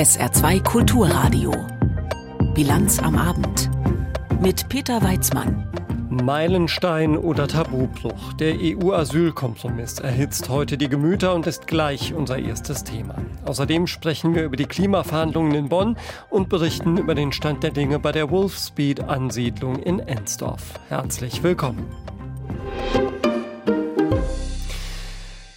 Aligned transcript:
SR2 0.00 0.62
Kulturradio. 0.62 1.52
Bilanz 2.54 2.98
am 3.00 3.18
Abend. 3.18 3.68
Mit 4.40 4.66
Peter 4.70 5.02
Weizmann. 5.02 5.68
Meilenstein 6.08 7.18
oder 7.18 7.46
Tabubruch. 7.46 8.32
Der 8.32 8.54
EU-Asylkompromiss 8.58 9.98
erhitzt 9.98 10.48
heute 10.48 10.78
die 10.78 10.88
Gemüter 10.88 11.34
und 11.34 11.46
ist 11.46 11.66
gleich 11.66 12.14
unser 12.14 12.38
erstes 12.38 12.82
Thema. 12.82 13.16
Außerdem 13.44 13.86
sprechen 13.86 14.34
wir 14.34 14.44
über 14.44 14.56
die 14.56 14.64
Klimaverhandlungen 14.64 15.54
in 15.54 15.68
Bonn 15.68 15.98
und 16.30 16.48
berichten 16.48 16.96
über 16.96 17.14
den 17.14 17.30
Stand 17.30 17.62
der 17.62 17.70
Dinge 17.70 17.98
bei 17.98 18.12
der 18.12 18.30
Wolfspeed-Ansiedlung 18.30 19.80
in 19.80 19.98
Ensdorf. 19.98 20.62
Herzlich 20.88 21.42
willkommen. 21.42 21.84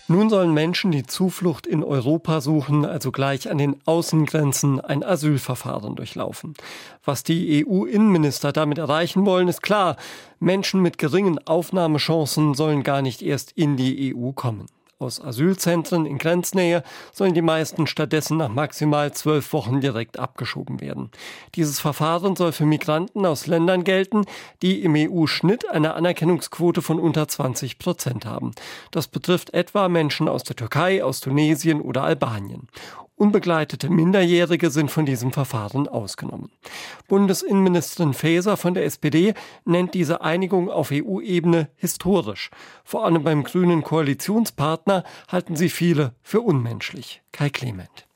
Nun 0.09 0.29
sollen 0.29 0.53
Menschen, 0.53 0.91
die 0.91 1.03
Zuflucht 1.03 1.65
in 1.65 1.81
Europa 1.81 2.41
suchen, 2.41 2.85
also 2.85 3.11
gleich 3.11 3.49
an 3.49 3.57
den 3.57 3.77
Außengrenzen 3.85 4.81
ein 4.81 5.01
Asylverfahren 5.01 5.95
durchlaufen. 5.95 6.55
Was 7.05 7.23
die 7.23 7.65
EU-Innenminister 7.65 8.51
damit 8.51 8.79
erreichen 8.79 9.25
wollen, 9.25 9.47
ist 9.47 9.63
klar. 9.63 9.95
Menschen 10.39 10.81
mit 10.81 10.97
geringen 10.97 11.39
Aufnahmechancen 11.47 12.53
sollen 12.53 12.83
gar 12.83 13.01
nicht 13.01 13.21
erst 13.21 13.53
in 13.53 13.77
die 13.77 14.13
EU 14.13 14.31
kommen. 14.33 14.65
Aus 14.99 15.19
Asylzentren 15.19 16.05
in 16.05 16.17
Grenznähe 16.17 16.83
sollen 17.11 17.33
die 17.33 17.41
meisten 17.41 17.87
stattdessen 17.87 18.37
nach 18.37 18.49
maximal 18.49 19.11
zwölf 19.11 19.51
Wochen 19.51 19.81
direkt 19.81 20.19
abgeschoben 20.19 20.81
werden. 20.81 21.09
Dieses 21.55 21.79
Verfahren 21.79 22.35
soll 22.35 22.51
für 22.51 22.65
Migranten 22.65 23.25
aus 23.25 23.47
Ländern 23.47 23.83
gelten, 23.83 24.25
die 24.61 24.81
im 24.83 24.93
EU-Schnitt 24.95 25.69
eine 25.69 25.95
Anerkennungsquote 25.95 26.81
von 26.81 26.99
unter 26.99 27.27
20 27.27 27.79
Prozent 27.79 28.25
haben. 28.25 28.51
Das 28.91 29.07
betrifft 29.07 29.53
etwa 29.53 29.89
Menschen 29.89 30.29
aus 30.29 30.43
der 30.43 30.55
Türkei, 30.55 31.03
aus 31.03 31.19
Tunesien 31.19 31.81
oder 31.81 32.03
Albanien. 32.03 32.67
Unbegleitete 33.23 33.89
Minderjährige 33.89 34.69
sind 34.69 34.91
von 34.91 35.05
diesem 35.05 35.31
Verfahren 35.31 35.87
ausgenommen. 35.87 36.51
Bundesinnenministerin 37.07 38.13
Faeser 38.13 38.57
von 38.57 38.73
der 38.73 38.83
SPD 38.83 39.33
nennt 39.63 39.93
diese 39.93 40.19
Einigung 40.19 40.69
auf 40.69 40.91
EU-Ebene 40.91 41.69
historisch. 41.77 42.49
Vor 42.83 43.05
allem 43.05 43.23
beim 43.23 43.45
grünen 43.45 43.81
Koalitionspartner 43.81 45.05
halten 45.29 45.55
sie 45.55 45.69
viele 45.69 46.15
für 46.21 46.41
unmenschlich. 46.41 47.21
Kai 47.31 47.49
Clement. 47.49 48.07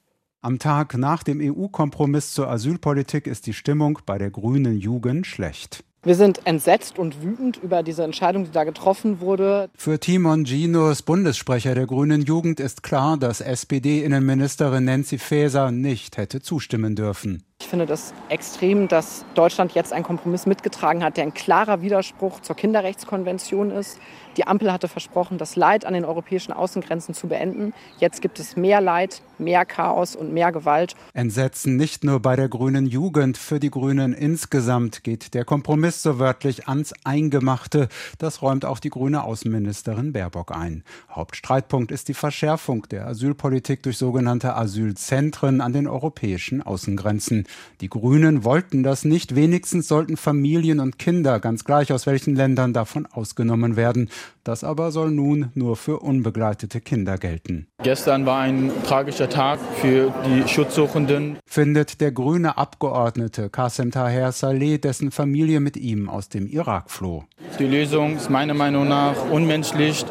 Am 0.42 0.60
Tag 0.60 0.98
nach 0.98 1.24
dem 1.24 1.40
EU-Kompromiss 1.42 2.34
zur 2.34 2.50
Asylpolitik 2.50 3.28
ist 3.28 3.48
die 3.48 3.54
Stimmung 3.54 4.00
bei 4.06 4.18
der 4.18 4.30
grünen 4.30 4.78
Jugend 4.78 5.26
schlecht. 5.26 5.86
Wir 6.04 6.16
sind 6.16 6.46
entsetzt 6.46 7.00
und 7.00 7.24
wütend 7.24 7.58
über 7.58 7.82
diese 7.82 8.04
Entscheidung, 8.04 8.46
die 8.46 8.52
da 8.52 8.64
getroffen 8.64 9.20
wurde. 9.20 9.70
Für 9.76 10.00
Timon 10.00 10.44
Ginos, 10.44 11.02
Bundessprecher 11.02 11.74
der 11.74 11.88
Grünen 11.88 12.22
Jugend, 12.22 12.60
ist 12.60 12.84
klar, 12.84 13.18
dass 13.18 13.42
SPD-Innenministerin 13.42 14.86
Nancy 14.86 15.18
Faeser 15.18 15.72
nicht 15.72 16.18
hätte 16.18 16.40
zustimmen 16.40 16.96
dürfen. 16.96 17.44
Ich 17.60 17.68
finde 17.68 17.88
das 17.88 18.14
extrem, 18.30 18.88
dass 18.88 19.26
Deutschland 19.34 19.74
jetzt 19.74 19.92
einen 19.92 20.06
Kompromiss 20.06 20.46
mitgetragen 20.46 21.04
hat, 21.04 21.18
der 21.18 21.24
ein 21.24 21.34
klarer 21.34 21.82
Widerspruch 21.82 22.42
zur 22.42 22.56
Kinderrechtskonvention 22.56 23.72
ist. 23.72 24.00
Die 24.38 24.46
Ampel 24.46 24.72
hatte 24.72 24.88
versprochen, 24.88 25.40
das 25.40 25.56
Leid 25.56 25.84
an 25.84 25.96
den 25.96 26.06
europäischen 26.06 26.54
Außengrenzen 26.54 27.16
zu 27.16 27.28
beenden. 27.28 27.74
Jetzt 27.98 28.22
gibt 28.22 28.40
es 28.40 28.56
mehr 28.56 28.82
Leid, 28.82 29.24
mehr 29.40 29.66
Chaos 29.66 30.16
und 30.16 30.32
mehr 30.32 30.52
Gewalt. 30.52 30.96
Entsetzen 31.14 31.76
nicht 31.76 32.04
nur 32.04 32.20
bei 32.20 32.36
der 32.36 32.48
grünen 32.48 32.86
Jugend. 32.86 33.38
Für 33.38 33.60
die 33.60 33.72
Grünen 33.72 34.14
insgesamt 34.14 35.04
geht 35.04 35.34
der 35.34 35.44
Kompromiss 35.44 36.04
so 36.04 36.20
wörtlich 36.20 36.68
ans 36.68 36.94
Eingemachte. 37.04 37.90
Das 38.20 38.44
räumt 38.44 38.64
auch 38.64 38.80
die 38.80 38.92
grüne 38.92 39.24
Außenministerin 39.24 40.14
Baerbock 40.14 40.52
ein. 40.52 40.84
Hauptstreitpunkt 41.10 41.92
ist 41.92 42.08
die 42.08 42.14
Verschärfung 42.14 42.88
der 42.92 43.08
Asylpolitik 43.08 43.82
durch 43.82 43.98
sogenannte 43.98 44.56
Asylzentren 44.56 45.62
an 45.62 45.74
den 45.74 45.88
europäischen 45.88 46.62
Außengrenzen. 46.62 47.48
Die 47.82 47.90
Grünen 47.90 48.44
wollten 48.44 48.84
das 48.84 49.04
nicht. 49.04 49.36
Wenigstens 49.36 49.88
sollten 49.88 50.16
Familien 50.16 50.80
und 50.80 51.00
Kinder, 51.00 51.40
ganz 51.40 51.64
gleich 51.64 51.92
aus 51.92 52.06
welchen 52.06 52.36
Ländern, 52.36 52.74
davon 52.74 53.08
ausgenommen 53.08 53.76
werden. 53.76 54.10
Das 54.44 54.64
aber 54.64 54.92
soll 54.92 55.12
nun 55.12 55.52
nur 55.56 55.76
für 55.76 56.00
unbegleitete 56.00 56.80
Kinder 56.82 57.18
gelten. 57.18 57.68
Gestern 57.84 58.26
war 58.26 58.40
ein 58.40 58.72
tragischer 58.86 59.30
Tag 59.30 59.60
für 59.82 60.14
die 60.26 60.48
Schutzsuchenden. 60.48 61.38
Findet 61.46 62.02
der 62.02 62.12
grüne 62.12 62.58
Abgeordnete 62.58 63.50
Qasem 63.50 63.92
Taher 63.92 64.32
Saleh, 64.32 64.78
dessen 64.78 65.12
Familie 65.12 65.60
mit 65.60 65.78
ihm 65.78 66.10
aus 66.10 66.30
dem 66.30 66.48
Irak 66.48 66.90
floh. 66.90 67.26
Die 67.60 67.66
Lösung 67.66 68.18
ist 68.18 68.30
meiner 68.30 68.54
Meinung 68.54 68.88
nach 68.88 69.16
unmenschlich. 69.32 70.06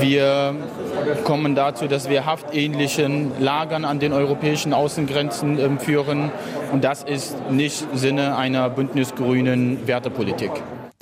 Wir 0.00 0.54
kommen 1.24 1.54
dazu, 1.54 1.86
dass 1.86 2.08
wir 2.08 2.26
haftähnlichen 2.26 3.32
Lagern 3.40 3.84
an 3.84 3.98
den 3.98 4.12
europäischen 4.12 4.72
Außengrenzen 4.72 5.58
äh, 5.58 5.78
führen. 5.78 6.30
Und 6.72 6.84
das 6.84 7.02
ist 7.02 7.36
nicht 7.50 7.86
Sinne 7.94 8.36
einer 8.36 8.70
bündnisgrünen 8.70 9.86
Wertepolitik. 9.86 10.50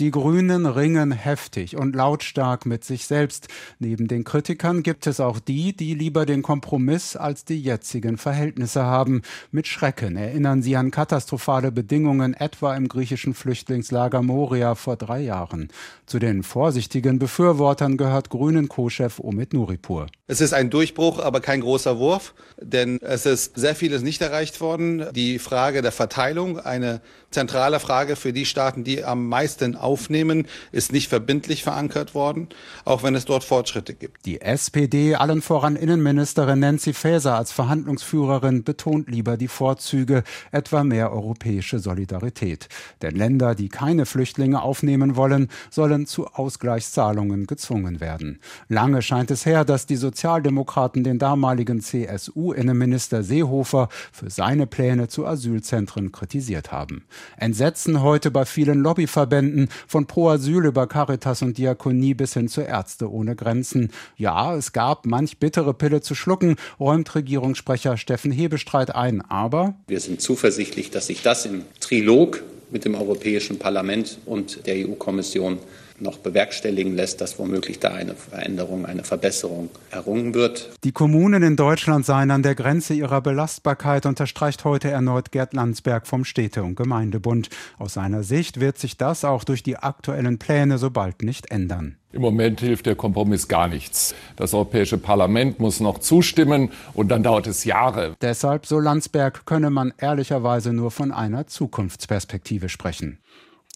Die 0.01 0.11
Grünen 0.11 0.65
ringen 0.65 1.13
heftig 1.13 1.77
und 1.77 1.95
lautstark 1.95 2.65
mit 2.65 2.85
sich 2.85 3.05
selbst. 3.05 3.49
Neben 3.81 4.09
den 4.09 4.25
Kritikern 4.25 4.83
gibt 4.83 5.07
es 5.07 5.21
auch 5.21 5.39
die, 5.39 5.77
die 5.77 5.93
lieber 5.93 6.25
den 6.25 6.41
Kompromiss 6.41 7.17
als 7.17 7.45
die 7.45 7.61
jetzigen 7.61 8.17
Verhältnisse 8.17 8.83
haben. 8.83 9.21
Mit 9.53 9.67
Schrecken 9.67 10.17
erinnern 10.17 10.63
sie 10.63 10.75
an 10.77 10.91
katastrophale 10.91 11.71
Bedingungen, 11.71 12.33
etwa 12.33 12.75
im 12.77 12.89
griechischen 12.89 13.35
Flüchtlingslager 13.35 14.23
Moria 14.23 14.75
vor 14.75 14.97
drei 14.97 15.21
Jahren. 15.21 15.69
Zu 16.07 16.19
den 16.19 16.45
vorsichtigen 16.45 17.19
Befürwortern 17.19 17.99
gehört 17.99 18.31
Grünen 18.31 18.71
Co-Chef 18.71 19.21
Omid 19.21 19.53
Nuripur. 19.53 20.07
Es 20.27 20.41
ist 20.41 20.55
ein 20.55 20.71
Durchbruch, 20.71 21.19
aber 21.19 21.41
kein 21.41 21.61
großer 21.61 21.99
Wurf, 21.99 22.35
denn 22.59 22.99
es 23.03 23.27
ist 23.27 23.59
sehr 23.59 23.75
vieles 23.75 24.01
nicht 24.01 24.23
erreicht 24.23 24.63
worden. 24.63 25.05
Die 25.13 25.39
Frage 25.39 25.83
der 25.83 25.93
Verteilung, 25.93 26.59
eine 26.59 27.03
zentrale 27.31 27.81
Frage 27.81 28.17
für 28.17 28.33
die 28.33 28.47
Staaten, 28.47 28.83
die 28.85 29.05
am 29.05 29.29
meisten 29.29 29.77
aufnehmen, 29.91 30.47
ist 30.71 30.93
nicht 30.93 31.09
verbindlich 31.09 31.65
verankert 31.65 32.15
worden, 32.15 32.49
auch 32.85 33.03
wenn 33.03 33.17
es 33.17 33.25
dort 33.25 33.43
Fortschritte 33.43 33.95
gibt. 33.95 34.25
Die 34.25 34.41
SPD, 34.41 35.17
allen 35.17 35.43
voran 35.43 35.75
Innenministerin 35.75 36.61
Nancy 36.61 36.93
Faeser 36.93 37.35
als 37.35 37.51
Verhandlungsführerin, 37.51 38.63
betont 38.63 39.11
lieber 39.11 39.37
die 39.37 39.49
Vorzüge, 39.49 40.23
etwa 40.53 40.85
mehr 40.85 41.11
europäische 41.11 41.81
Solidarität. 41.81 42.69
Denn 43.03 43.17
Länder, 43.17 43.57
die 43.57 43.69
keine 43.69 44.07
Flüchtlinge 44.07 44.63
aufnehmen 44.63 45.17
wollen, 45.17 45.49
sollen 45.71 46.07
zu 46.07 46.29
Ausgleichszahlungen 46.29 47.47
gezwungen 47.49 48.01
werden. 48.01 48.39
Lange 48.69 49.03
scheint 49.03 49.33
es 49.33 49.45
her, 49.45 49.65
dass 49.65 49.87
die 49.87 49.97
Sozialdemokraten 49.97 51.03
den 51.03 51.19
damaligen 51.19 51.81
CSU-Innenminister 51.81 53.25
Seehofer 53.25 53.89
für 54.13 54.31
seine 54.31 54.69
Pläne 54.69 55.09
zu 55.09 55.27
Asylzentren 55.27 56.13
kritisiert 56.13 56.71
haben. 56.71 57.05
Entsetzen 57.37 58.03
heute 58.03 58.31
bei 58.31 58.45
vielen 58.45 58.81
Lobbyverbänden, 58.81 59.69
von 59.87 60.07
Pro 60.07 60.29
Asyl 60.29 60.67
über 60.67 60.87
Caritas 60.87 61.43
und 61.43 61.59
Diakonie 61.59 62.15
bis 62.15 62.35
hin 62.35 62.49
zu 62.49 62.61
Ärzte 62.61 63.11
ohne 63.11 63.37
Grenzen. 63.37 63.91
Ja, 64.17 64.55
es 64.57 64.73
gab 64.73 65.07
manch 65.07 65.39
bittere 65.39 65.75
Pille 65.75 66.01
zu 66.01 66.15
schlucken, 66.15 66.57
räumt 66.79 67.15
Regierungssprecher 67.15 67.97
Steffen 67.97 68.33
Hebestreit 68.33 68.95
ein, 68.95 69.23
aber 69.23 69.75
wir 69.87 70.01
sind 70.01 70.21
zuversichtlich, 70.21 70.91
dass 70.91 71.07
sich 71.07 71.23
das 71.23 71.47
im 71.47 71.63
Trilog 71.81 72.43
mit 72.71 72.85
dem 72.85 72.95
Europäischen 72.95 73.59
Parlament 73.59 74.19
und 74.27 74.67
der 74.67 74.89
EU-Kommission 74.89 75.59
noch 76.01 76.19
bewerkstelligen 76.19 76.95
lässt, 76.95 77.21
dass 77.21 77.39
womöglich 77.39 77.79
da 77.81 77.89
eine 77.89 78.15
Veränderung, 78.15 78.87
eine 78.87 79.05
Verbesserung 79.05 79.71
errungen 79.91 80.35
wird. 80.35 80.71
Die 80.85 80.93
Kommunen 80.93 81.43
in 81.43 81.57
Deutschland 81.57 82.07
seien 82.07 82.31
an 82.31 82.43
der 82.43 82.55
Grenze 82.55 82.95
ihrer 82.95 83.21
Belastbarkeit, 83.21 84.07
unterstreicht 84.07 84.65
heute 84.65 84.91
erneut 84.91 85.33
Gerd 85.33 85.55
Landsberg 85.55 86.07
vom 86.07 86.25
Städte- 86.25 86.63
und 86.63 86.77
Gemeindebund. 86.77 87.51
Aus 87.79 87.95
seiner 87.95 88.23
Sicht 88.23 88.61
wird 88.61 88.79
sich 88.79 88.97
das 88.97 89.25
auch 89.25 89.45
durch 89.45 89.63
die 89.63 89.77
aktuellen 89.77 90.39
Pläne 90.39 90.79
so 90.79 90.91
bald 90.91 91.23
nicht 91.23 91.51
ändern. 91.51 91.97
Im 92.13 92.23
Moment 92.23 92.61
hilft 92.61 92.87
der 92.87 92.97
Kompromiss 92.97 93.47
gar 93.47 93.69
nichts. 93.69 94.17
Das 94.35 94.53
Europäische 94.53 94.99
Parlament 94.99 95.61
muss 95.61 95.79
noch 95.79 95.99
zustimmen 95.99 96.71
und 96.93 97.09
dann 97.09 97.23
dauert 97.23 97.47
es 97.47 97.65
Jahre. 97.65 98.17
Deshalb, 98.21 98.67
so 98.67 98.81
Landsberg, 98.81 99.47
könne 99.47 99.71
man 99.71 99.95
ehrlicherweise 99.97 100.73
nur 100.73 100.91
von 100.91 101.13
einer 101.13 101.47
Zukunftsperspektive 101.47 102.69
sprechen. 102.69 103.19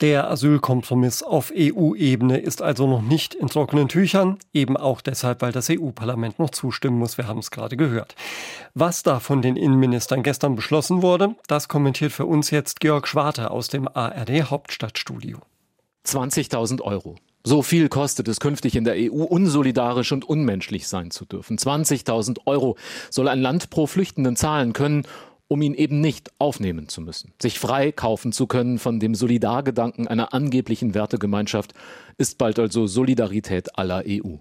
Der 0.00 0.28
Asylkompromiss 0.28 1.22
auf 1.22 1.52
EU-Ebene 1.56 2.38
ist 2.38 2.62
also 2.62 2.88
noch 2.88 3.00
nicht 3.00 3.32
in 3.32 3.46
trockenen 3.46 3.88
Tüchern, 3.88 4.38
eben 4.52 4.76
auch 4.76 5.00
deshalb, 5.00 5.40
weil 5.40 5.52
das 5.52 5.70
EU-Parlament 5.70 6.40
noch 6.40 6.50
zustimmen 6.50 6.98
muss. 6.98 7.16
Wir 7.16 7.28
haben 7.28 7.38
es 7.38 7.52
gerade 7.52 7.76
gehört. 7.76 8.16
Was 8.74 9.04
da 9.04 9.20
von 9.20 9.40
den 9.40 9.54
Innenministern 9.54 10.24
gestern 10.24 10.56
beschlossen 10.56 11.00
wurde, 11.00 11.36
das 11.46 11.68
kommentiert 11.68 12.10
für 12.10 12.26
uns 12.26 12.50
jetzt 12.50 12.80
Georg 12.80 13.06
Schwarte 13.06 13.52
aus 13.52 13.68
dem 13.68 13.86
ARD 13.86 14.50
Hauptstadtstudio. 14.50 15.38
20.000 16.04 16.80
Euro. 16.80 17.14
So 17.44 17.62
viel 17.62 17.88
kostet 17.88 18.26
es 18.26 18.40
künftig 18.40 18.74
in 18.74 18.84
der 18.84 18.94
EU, 18.96 19.22
unsolidarisch 19.22 20.10
und 20.10 20.24
unmenschlich 20.24 20.88
sein 20.88 21.12
zu 21.12 21.24
dürfen. 21.24 21.56
20.000 21.56 22.38
Euro 22.46 22.76
soll 23.10 23.28
ein 23.28 23.40
Land 23.40 23.70
pro 23.70 23.86
Flüchtenden 23.86 24.34
zahlen 24.34 24.72
können 24.72 25.06
um 25.48 25.62
ihn 25.62 25.74
eben 25.74 26.00
nicht 26.00 26.30
aufnehmen 26.38 26.88
zu 26.88 27.00
müssen. 27.00 27.32
Sich 27.40 27.58
frei 27.58 27.92
kaufen 27.92 28.32
zu 28.32 28.46
können 28.46 28.78
von 28.78 29.00
dem 29.00 29.14
Solidargedanken 29.14 30.08
einer 30.08 30.32
angeblichen 30.32 30.94
Wertegemeinschaft 30.94 31.74
ist 32.18 32.38
bald 32.38 32.58
also 32.58 32.86
Solidarität 32.86 33.78
aller 33.78 34.04
EU. 34.06 34.36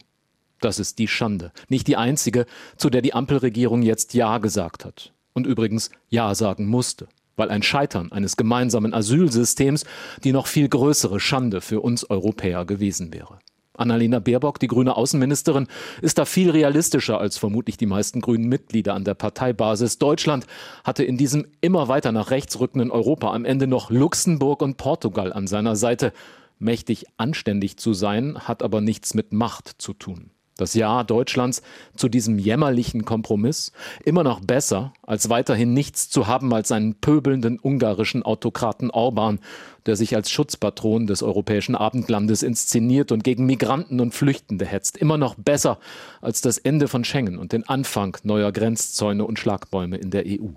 Das 0.59 0.79
ist 0.79 0.97
die 0.99 1.09
Schande, 1.09 1.51
nicht 1.67 1.87
die 1.87 1.97
einzige, 1.97 2.45
zu 2.77 2.89
der 2.89 3.01
die 3.01 3.13
Ampelregierung 3.13 3.81
jetzt 3.81 4.13
Ja 4.13 4.37
gesagt 4.37 4.85
hat. 4.85 5.11
Und 5.33 5.45
übrigens 5.45 5.89
Ja 6.09 6.35
sagen 6.35 6.67
musste, 6.67 7.07
weil 7.35 7.49
ein 7.49 7.63
Scheitern 7.63 8.11
eines 8.11 8.37
gemeinsamen 8.37 8.93
Asylsystems 8.93 9.83
die 10.23 10.31
noch 10.31 10.47
viel 10.47 10.69
größere 10.69 11.19
Schande 11.19 11.59
für 11.59 11.81
uns 11.81 12.09
Europäer 12.09 12.65
gewesen 12.65 13.13
wäre. 13.13 13.39
Annalena 13.75 14.19
Baerbock, 14.19 14.59
die 14.59 14.67
grüne 14.67 14.95
Außenministerin, 14.95 15.67
ist 16.01 16.17
da 16.17 16.25
viel 16.25 16.51
realistischer 16.51 17.19
als 17.19 17.37
vermutlich 17.37 17.77
die 17.77 17.85
meisten 17.85 18.21
grünen 18.21 18.47
Mitglieder 18.47 18.93
an 18.93 19.03
der 19.03 19.15
Parteibasis. 19.15 19.97
Deutschland 19.97 20.45
hatte 20.83 21.03
in 21.03 21.17
diesem 21.17 21.47
immer 21.61 21.87
weiter 21.87 22.11
nach 22.11 22.31
rechts 22.31 22.59
rückenden 22.59 22.91
Europa 22.91 23.33
am 23.33 23.45
Ende 23.45 23.67
noch 23.67 23.89
Luxemburg 23.89 24.61
und 24.61 24.77
Portugal 24.77 25.33
an 25.33 25.47
seiner 25.47 25.75
Seite. 25.75 26.13
Mächtig 26.59 27.05
anständig 27.17 27.77
zu 27.77 27.93
sein, 27.93 28.37
hat 28.39 28.63
aber 28.63 28.79
nichts 28.79 29.13
mit 29.15 29.33
Macht 29.33 29.69
zu 29.79 29.93
tun. 29.93 30.32
Das 30.57 30.75
Ja 30.75 31.03
Deutschlands 31.03 31.63
zu 31.95 32.09
diesem 32.09 32.37
jämmerlichen 32.37 33.05
Kompromiss 33.05 33.71
immer 34.05 34.23
noch 34.23 34.39
besser, 34.39 34.93
als 35.01 35.29
weiterhin 35.29 35.73
nichts 35.73 36.09
zu 36.09 36.27
haben 36.27 36.53
als 36.53 36.71
einen 36.71 36.95
pöbelnden 36.95 37.59
ungarischen 37.59 38.21
Autokraten 38.21 38.91
Orban, 38.91 39.39
der 39.87 39.95
sich 39.95 40.15
als 40.15 40.29
Schutzpatron 40.29 41.07
des 41.07 41.23
europäischen 41.23 41.75
Abendlandes 41.75 42.43
inszeniert 42.43 43.11
und 43.11 43.23
gegen 43.23 43.45
Migranten 43.45 43.99
und 43.99 44.13
Flüchtende 44.13 44.65
hetzt. 44.65 44.97
Immer 44.97 45.17
noch 45.17 45.35
besser 45.35 45.79
als 46.21 46.41
das 46.41 46.59
Ende 46.59 46.87
von 46.87 47.03
Schengen 47.03 47.39
und 47.39 47.51
den 47.51 47.67
Anfang 47.67 48.17
neuer 48.23 48.51
Grenzzäune 48.51 49.25
und 49.25 49.39
Schlagbäume 49.39 49.97
in 49.97 50.11
der 50.11 50.25
EU. 50.27 50.49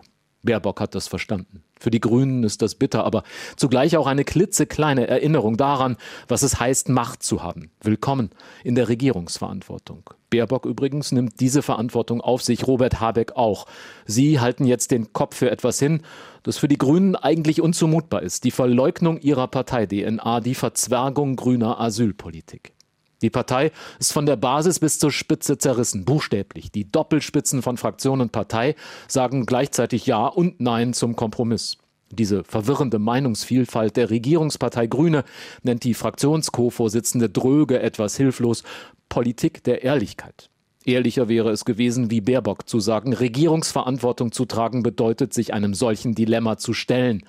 Baerbock 0.42 0.80
hat 0.80 0.94
das 0.94 1.08
verstanden. 1.08 1.62
Für 1.78 1.90
die 1.90 2.00
Grünen 2.00 2.42
ist 2.44 2.62
das 2.62 2.74
bitter, 2.74 3.04
aber 3.04 3.22
zugleich 3.56 3.96
auch 3.96 4.06
eine 4.06 4.24
klitzekleine 4.24 5.06
Erinnerung 5.06 5.56
daran, 5.56 5.96
was 6.28 6.42
es 6.42 6.58
heißt, 6.58 6.88
Macht 6.88 7.22
zu 7.22 7.42
haben. 7.42 7.70
Willkommen 7.82 8.30
in 8.64 8.74
der 8.74 8.88
Regierungsverantwortung. 8.88 10.08
Baerbock 10.30 10.64
übrigens 10.64 11.12
nimmt 11.12 11.40
diese 11.40 11.62
Verantwortung 11.62 12.20
auf 12.20 12.42
sich, 12.42 12.66
Robert 12.66 13.00
Habeck 13.00 13.36
auch. 13.36 13.66
Sie 14.06 14.40
halten 14.40 14.64
jetzt 14.64 14.90
den 14.90 15.12
Kopf 15.12 15.36
für 15.36 15.50
etwas 15.50 15.78
hin, 15.78 16.02
das 16.44 16.56
für 16.58 16.68
die 16.68 16.78
Grünen 16.78 17.14
eigentlich 17.14 17.60
unzumutbar 17.60 18.22
ist. 18.22 18.44
Die 18.44 18.50
Verleugnung 18.50 19.18
ihrer 19.18 19.48
Partei-DNA, 19.48 20.40
die 20.40 20.54
Verzwergung 20.54 21.36
grüner 21.36 21.80
Asylpolitik. 21.80 22.75
Die 23.22 23.30
Partei 23.30 23.72
ist 23.98 24.12
von 24.12 24.26
der 24.26 24.36
Basis 24.36 24.78
bis 24.78 24.98
zur 24.98 25.10
Spitze 25.10 25.56
zerrissen, 25.56 26.04
buchstäblich. 26.04 26.70
Die 26.70 26.90
Doppelspitzen 26.90 27.62
von 27.62 27.78
Fraktion 27.78 28.20
und 28.20 28.32
Partei 28.32 28.74
sagen 29.08 29.46
gleichzeitig 29.46 30.06
Ja 30.06 30.26
und 30.26 30.60
Nein 30.60 30.92
zum 30.92 31.16
Kompromiss. 31.16 31.78
Diese 32.10 32.44
verwirrende 32.44 32.98
Meinungsvielfalt 32.98 33.96
der 33.96 34.10
Regierungspartei 34.10 34.86
Grüne 34.86 35.24
nennt 35.62 35.82
die 35.84 35.94
Fraktions-Co-Vorsitzende 35.94 37.28
Dröge 37.28 37.80
etwas 37.80 38.16
hilflos 38.16 38.62
Politik 39.08 39.64
der 39.64 39.82
Ehrlichkeit. 39.82 40.50
Ehrlicher 40.84 41.28
wäre 41.28 41.50
es 41.50 41.64
gewesen, 41.64 42.12
wie 42.12 42.20
Baerbock 42.20 42.68
zu 42.68 42.78
sagen, 42.78 43.12
Regierungsverantwortung 43.12 44.30
zu 44.30 44.44
tragen 44.44 44.84
bedeutet, 44.84 45.34
sich 45.34 45.52
einem 45.52 45.74
solchen 45.74 46.14
Dilemma 46.14 46.58
zu 46.58 46.74
stellen 46.74 47.24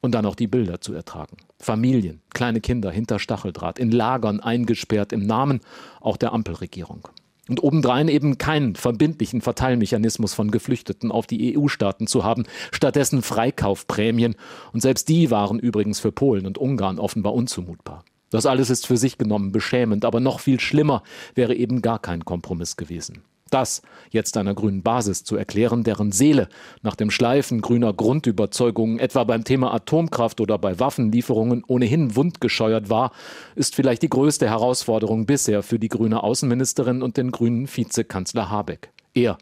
und 0.00 0.14
dann 0.14 0.26
auch 0.26 0.34
die 0.34 0.46
Bilder 0.46 0.80
zu 0.80 0.92
ertragen. 0.94 1.36
Familien, 1.58 2.20
kleine 2.32 2.60
Kinder 2.60 2.90
hinter 2.90 3.18
Stacheldraht, 3.18 3.78
in 3.78 3.90
Lagern 3.90 4.40
eingesperrt 4.40 5.12
im 5.12 5.26
Namen 5.26 5.60
auch 6.00 6.16
der 6.16 6.32
Ampelregierung. 6.32 7.08
Und 7.48 7.62
obendrein 7.62 8.08
eben 8.08 8.36
keinen 8.36 8.76
verbindlichen 8.76 9.40
Verteilmechanismus 9.40 10.34
von 10.34 10.50
Geflüchteten 10.50 11.10
auf 11.10 11.26
die 11.26 11.56
EU-Staaten 11.56 12.06
zu 12.06 12.22
haben, 12.22 12.44
stattdessen 12.70 13.22
Freikaufprämien. 13.22 14.36
Und 14.72 14.80
selbst 14.80 15.08
die 15.08 15.30
waren 15.30 15.58
übrigens 15.58 15.98
für 15.98 16.12
Polen 16.12 16.46
und 16.46 16.58
Ungarn 16.58 16.98
offenbar 16.98 17.32
unzumutbar. 17.32 18.04
Das 18.30 18.44
alles 18.44 18.68
ist 18.68 18.86
für 18.86 18.98
sich 18.98 19.16
genommen 19.16 19.52
beschämend, 19.52 20.04
aber 20.04 20.20
noch 20.20 20.40
viel 20.40 20.60
schlimmer 20.60 21.02
wäre 21.34 21.54
eben 21.54 21.80
gar 21.80 21.98
kein 21.98 22.26
Kompromiss 22.26 22.76
gewesen. 22.76 23.22
Das 23.50 23.82
jetzt 24.10 24.36
einer 24.36 24.54
grünen 24.54 24.82
Basis 24.82 25.24
zu 25.24 25.36
erklären, 25.36 25.84
deren 25.84 26.12
Seele 26.12 26.48
nach 26.82 26.96
dem 26.96 27.10
Schleifen 27.10 27.60
grüner 27.60 27.92
Grundüberzeugungen 27.92 28.98
etwa 28.98 29.24
beim 29.24 29.44
Thema 29.44 29.72
Atomkraft 29.72 30.40
oder 30.40 30.58
bei 30.58 30.78
Waffenlieferungen 30.78 31.64
ohnehin 31.66 32.16
wundgescheuert 32.16 32.90
war, 32.90 33.12
ist 33.54 33.74
vielleicht 33.74 34.02
die 34.02 34.08
größte 34.08 34.48
Herausforderung 34.48 35.26
bisher 35.26 35.62
für 35.62 35.78
die 35.78 35.88
grüne 35.88 36.22
Außenministerin 36.22 37.02
und 37.02 37.16
den 37.16 37.30
grünen 37.30 37.68
Vizekanzler 37.68 38.50
Habeck. 38.50 38.90
Er, 39.14 39.38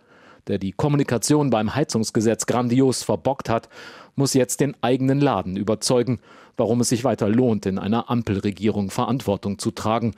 der 0.48 0.58
die 0.58 0.72
Kommunikation 0.72 1.50
beim 1.50 1.74
Heizungsgesetz 1.74 2.46
grandios 2.46 3.02
verbockt 3.02 3.48
hat, 3.48 3.68
muss 4.14 4.34
jetzt 4.34 4.60
den 4.60 4.74
eigenen 4.82 5.20
Laden 5.20 5.56
überzeugen, 5.56 6.20
warum 6.56 6.80
es 6.80 6.88
sich 6.88 7.04
weiter 7.04 7.28
lohnt, 7.28 7.66
in 7.66 7.78
einer 7.78 8.10
Ampelregierung 8.10 8.90
Verantwortung 8.90 9.58
zu 9.58 9.70
tragen. 9.70 10.14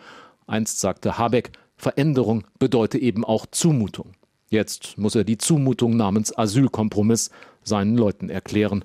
Einst 0.46 0.81
sagte 0.81 1.19
Habeck, 1.19 1.52
Veränderung 1.78 2.44
bedeutet 2.58 3.00
eben 3.00 3.25
auch 3.25 3.46
Zumutung. 3.46 4.12
Jetzt 4.50 4.98
muss 4.98 5.14
er 5.14 5.25
die 5.25 5.38
Zumutung 5.38 5.96
namens 5.96 6.36
Asylkompromiss 6.36 7.30
seinen 7.62 7.96
Leuten 7.96 8.28
erklären. 8.28 8.84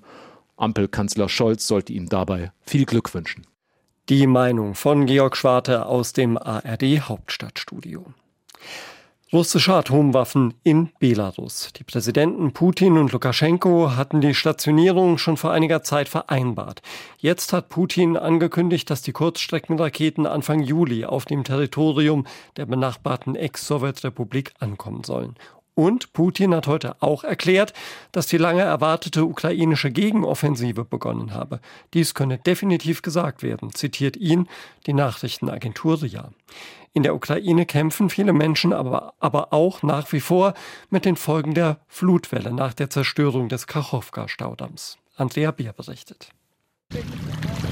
Ampelkanzler 0.56 1.28
Scholz 1.28 1.68
sollte 1.68 1.92
ihm 1.92 2.08
dabei 2.08 2.52
viel 2.62 2.86
Glück 2.86 3.14
wünschen. 3.14 3.48
Die 4.10 4.28
Meinung 4.28 4.76
von 4.76 5.06
Georg 5.06 5.36
Schwarte 5.36 5.86
aus 5.86 6.14
dem 6.14 6.38
ARD 6.38 7.02
Hauptstadtstudio. 7.02 8.06
Russische 9.34 9.74
Atomwaffen 9.74 10.54
in 10.62 10.92
Belarus. 11.00 11.74
Die 11.76 11.84
Präsidenten 11.84 12.54
Putin 12.54 13.00
und 13.00 13.14
Lukaschenko 13.14 13.96
hatten 13.96 14.22
die 14.22 14.36
Stationierung 14.36 15.18
schon 15.18 15.38
vor 15.38 15.52
einiger 15.52 15.82
Zeit 15.82 16.08
vereinbart. 16.08 16.84
Jetzt 17.18 17.52
hat 17.52 17.70
Putin 17.70 18.16
angekündigt, 18.16 18.92
dass 18.92 19.02
die 19.02 19.12
Kurzstreckenraketen 19.12 20.28
Anfang 20.28 20.62
Juli 20.62 21.06
auf 21.06 21.26
dem 21.26 21.44
Territorium 21.44 22.28
der 22.58 22.68
benachbarten 22.68 23.36
Ex-Sowjetrepublik 23.36 24.54
ankommen 24.60 25.04
sollen. 25.04 25.34
Und 25.74 26.14
Putin 26.14 26.54
hat 26.54 26.68
heute 26.68 27.02
auch 27.02 27.24
erklärt, 27.24 27.74
dass 28.12 28.28
die 28.28 28.38
lange 28.38 28.62
erwartete 28.62 29.26
ukrainische 29.26 29.90
Gegenoffensive 29.90 30.86
begonnen 30.86 31.34
habe. 31.34 31.60
Dies 31.96 32.14
könne 32.14 32.38
definitiv 32.38 33.02
gesagt 33.02 33.42
werden, 33.42 33.74
zitiert 33.74 34.16
ihn 34.16 34.48
die 34.86 34.94
Nachrichtenagentur 34.94 36.04
RIA. 36.04 36.30
In 36.94 37.02
der 37.02 37.16
Ukraine 37.16 37.66
kämpfen 37.66 38.10
viele 38.10 38.34
Menschen 38.34 38.72
aber, 38.72 39.16
aber 39.20 39.52
auch 39.52 39.82
nach 39.82 40.12
wie 40.14 40.20
vor 40.20 40.54
mit 40.92 41.06
den 41.06 41.16
Folgen 41.16 41.56
der 41.56 41.80
Flutwelle 41.88 42.54
nach 42.54 42.74
der 42.74 42.92
Zerstörung 42.92 43.50
des 43.50 43.66
Kachowka-Staudamms. 43.66 44.98
Andrea 45.16 45.52
Bier 45.52 45.74
berichtet. 45.74 46.30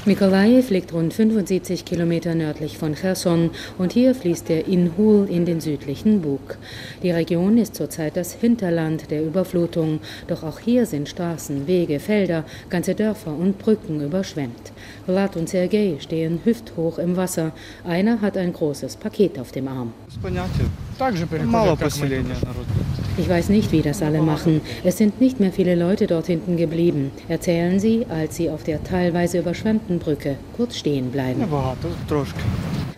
Mikolajew 0.04 0.64
liegt 0.70 0.92
rund 0.92 1.14
75 1.14 1.84
Kilometer 1.84 2.34
nördlich 2.34 2.76
von 2.76 2.96
Cherson 2.96 3.50
und 3.78 3.92
hier 3.92 4.16
fließt 4.16 4.48
der 4.48 4.66
Inhul 4.66 5.28
in 5.30 5.44
den 5.44 5.60
südlichen 5.60 6.22
Bug. 6.22 6.58
Die 7.04 7.12
Region 7.12 7.56
ist 7.56 7.76
zurzeit 7.76 8.16
das 8.16 8.32
Hinterland 8.32 9.12
der 9.12 9.22
Überflutung, 9.22 10.00
doch 10.26 10.42
auch 10.42 10.58
hier 10.58 10.86
sind 10.86 11.08
Straßen, 11.08 11.68
Wege, 11.68 12.00
Felder, 12.00 12.44
ganze 12.68 12.96
Dörfer 12.96 13.32
und 13.32 13.58
Brücken 13.58 14.00
überschwemmt. 14.00 14.72
Vlad 15.04 15.36
und 15.36 15.48
Sergei 15.48 15.98
stehen 16.00 16.40
hüfthoch 16.42 16.98
im 16.98 17.16
Wasser. 17.16 17.52
Einer 17.84 18.20
hat 18.20 18.36
ein 18.36 18.52
großes 18.52 18.96
Paket 18.96 19.38
auf 19.38 19.52
dem 19.52 19.68
Arm. 19.68 19.92
Ich 23.22 23.28
weiß 23.28 23.50
nicht, 23.50 23.70
wie 23.70 23.82
das 23.82 24.02
alle 24.02 24.20
machen. 24.20 24.60
Es 24.82 24.98
sind 24.98 25.20
nicht 25.20 25.38
mehr 25.38 25.52
viele 25.52 25.76
Leute 25.76 26.08
dort 26.08 26.26
hinten 26.26 26.56
geblieben, 26.56 27.12
erzählen 27.28 27.78
sie, 27.78 28.04
als 28.08 28.34
sie 28.34 28.50
auf 28.50 28.64
der 28.64 28.82
teilweise 28.82 29.38
überschwemmten 29.38 30.00
Brücke 30.00 30.38
kurz 30.56 30.76
stehen 30.76 31.12
bleiben. 31.12 31.40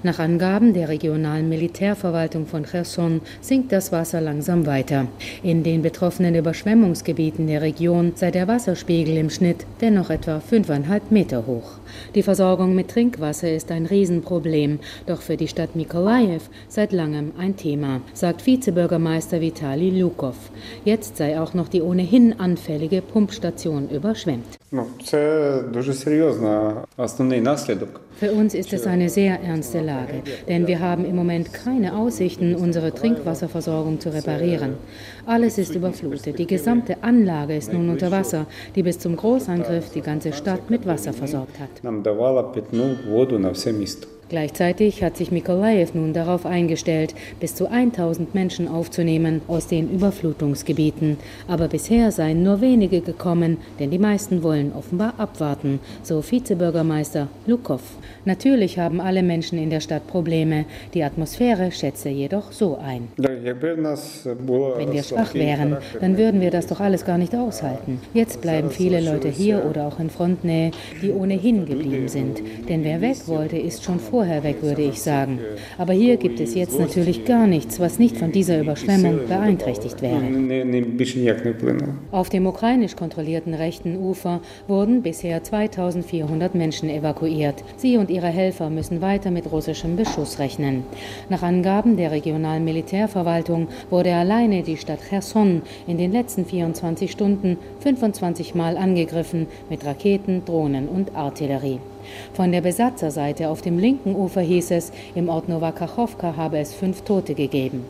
Nach 0.05 0.19
Angaben 0.19 0.75
der 0.75 0.91
regionalen 0.91 1.49
Militärverwaltung 1.49 2.47
von 2.47 2.67
Cherson 2.67 3.23
sinkt 3.41 3.73
das 3.73 3.91
Wasser 3.91 4.21
langsam 4.21 4.67
weiter. 4.67 5.07
In 5.43 5.63
den 5.63 5.81
betroffenen 5.81 6.35
Überschwemmungsgebieten 6.35 7.47
der 7.47 7.63
Region 7.63 8.13
sei 8.15 8.31
der 8.31 8.47
Wasserspiegel 8.47 9.17
im 9.17 9.31
Schnitt 9.31 9.65
dennoch 9.81 10.11
etwa 10.11 10.41
fünfeinhalb 10.41 11.11
Meter 11.11 11.47
hoch. 11.47 11.79
Die 12.15 12.23
Versorgung 12.23 12.75
mit 12.75 12.89
Trinkwasser 12.89 13.51
ist 13.51 13.71
ein 13.71 13.87
Riesenproblem, 13.87 14.79
doch 15.07 15.23
für 15.23 15.39
die 15.39 15.49
Stadt 15.49 15.75
Mikolajew 15.75 16.43
seit 16.69 16.93
langem 16.93 17.33
ein 17.39 17.57
Thema, 17.57 18.03
sagt 18.13 18.45
Vizebürgermeister 18.45 19.41
Vitali 19.41 19.89
Lukov. 19.89 20.37
Jetzt 20.85 21.17
sei 21.17 21.41
auch 21.41 21.55
noch 21.55 21.69
die 21.69 21.81
ohnehin 21.81 22.39
anfällige 22.39 23.01
Pumpstation 23.01 23.89
überschwemmt. 23.89 24.59
Für 28.17 28.33
uns 28.33 28.55
ist 28.55 28.73
es 28.73 28.87
eine 28.87 29.09
sehr 29.09 29.41
ernste 29.41 29.81
Lage, 29.81 30.23
denn 30.49 30.67
wir 30.67 30.79
haben 30.81 31.05
im 31.05 31.17
Moment 31.17 31.53
keine 31.53 31.97
Aussichten, 31.97 32.55
unsere 32.55 32.95
Trinkwasserversorgung 32.95 33.99
zu 33.99 34.13
reparieren. 34.13 34.75
Alles 35.27 35.59
ist 35.59 35.75
überflutet, 35.75 36.39
die 36.39 36.47
gesamte 36.47 37.03
Anlage 37.03 37.57
ist 37.57 37.73
nun 37.73 37.91
unter 37.91 38.11
Wasser, 38.11 38.47
die 38.77 38.85
bis 38.85 38.99
zum 39.01 39.17
Großangriff 39.17 39.91
die 39.91 40.01
ganze 40.01 40.33
Stadt 40.33 40.71
mit 40.71 40.87
Wasser 40.87 41.13
versorgt 41.13 41.59
hat. 41.59 41.71
Gleichzeitig 44.29 45.03
hat 45.03 45.17
sich 45.17 45.31
Mikolaev 45.31 45.95
nun 45.95 46.13
darauf 46.13 46.47
eingestellt, 46.47 47.15
bis 47.41 47.55
zu 47.55 47.71
1000 47.71 48.35
Menschen 48.35 48.69
aufzunehmen 48.69 49.43
aus 49.49 49.67
den 49.67 49.91
Überflutungsgebieten. 49.91 51.19
Aber 51.47 51.69
bisher 51.69 52.11
seien 52.11 52.43
nur 52.43 52.61
wenige 52.61 53.01
gekommen, 53.01 53.59
denn 53.79 53.91
die 53.91 53.99
meisten 53.99 54.43
wollen 54.43 54.73
offenbar 54.73 55.15
abwarten, 55.19 55.81
so 56.03 56.23
Vizebürgermeister 56.23 57.29
Lukow. 57.47 57.83
Natürlich 58.25 58.79
haben 58.79 59.01
alle 59.01 59.23
Menschen 59.23 59.59
in 59.59 59.71
der 59.71 59.81
Stadt 59.81 60.07
Probleme. 60.07 60.65
Die 60.95 61.05
Atmosphäre 61.05 61.71
schätze 61.73 62.09
jedoch 62.09 62.53
so 62.53 62.79
ein. 62.79 63.09
Wenn 63.17 64.93
wir 64.93 65.03
schwach 65.03 65.35
wären, 65.35 65.77
dann 66.01 66.17
würden 66.17 66.41
wir 66.41 66.51
das 66.51 66.67
doch 66.67 66.81
alles 66.81 67.05
gar 67.05 67.19
nicht 67.19 67.35
aushalten. 67.35 68.01
Jetzt 68.15 68.41
bleiben 68.41 68.71
viele 68.71 69.01
Leute 69.01 69.29
hier 69.29 69.65
oder 69.69 69.87
auch 69.87 70.01
in 70.01 70.11
Frontnähe, 70.11 70.71
die 71.03 71.11
ohnehin 71.11 71.67
geblieben 71.67 72.09
sind. 72.09 72.41
Denn 72.69 72.85
wer 72.85 73.01
weg 73.01 73.27
wollte, 73.27 73.59
ist 73.59 73.85
schon 73.85 74.01
vorher 74.15 74.45
weg, 74.45 74.63
würde 74.63 74.83
ich 74.83 75.03
sagen. 75.03 75.41
Aber 75.77 75.93
hier 75.93 76.17
gibt 76.19 76.39
es 76.39 76.55
jetzt 76.55 76.79
natürlich 76.79 77.25
gar 77.25 77.49
nichts, 77.49 77.81
was 77.81 77.99
nicht 77.99 78.17
von 78.17 78.31
dieser 78.31 78.61
Überschwemmung 78.61 79.27
beeinträchtigt 79.27 80.01
wäre. 80.03 80.23
Auf 82.13 82.29
dem 82.29 82.47
ukrainisch 82.47 82.95
kontrollierten 82.95 83.55
rechten 83.55 83.97
Ufer 83.97 84.41
wurden 84.69 85.03
bisher 85.03 85.43
2400 85.43 86.55
Menschen 86.55 86.91
evakuiert. 86.91 87.65
Sie 87.77 87.97
und 87.97 88.09
ihre 88.09 88.29
Helfer 88.29 88.71
müssen 88.71 89.01
weiter 89.01 89.33
mit 89.33 89.51
russischem 89.51 89.97
Beschuss 89.97 90.39
rechnen. 90.39 90.85
Nach 91.29 91.43
Angaben 91.43 91.97
der 91.97 92.13
regionalen 92.13 92.65
Militärverwaltung 92.65 93.67
wurde 93.91 94.15
alleine 94.15 94.63
die 94.63 94.77
Stadt 94.77 95.01
Cherson 95.09 95.63
in 95.89 95.99
den 95.99 96.13
letzten 96.13 96.45
24 96.45 97.11
Stunden 97.11 97.59
25 97.81 98.55
Mal 98.55 98.77
angegriffen 98.77 99.49
mit 99.69 99.85
Raketen, 99.85 100.45
Drohnen 100.45 100.87
und 100.87 101.17
Artillerie. 101.17 101.81
Von 102.33 102.53
der 102.53 102.61
Besatzerseite 102.61 103.49
auf 103.49 103.63
dem 103.63 103.79
linken 103.79 104.15
Ufer 104.15 104.41
hieß 104.41 104.71
es, 104.73 104.93
im 105.15 105.29
Ort 105.29 105.49
Novakachowka 105.49 106.37
habe 106.37 106.59
es 106.59 106.75
fünf 106.75 107.03
Tote 107.03 107.35
gegeben. 107.35 107.85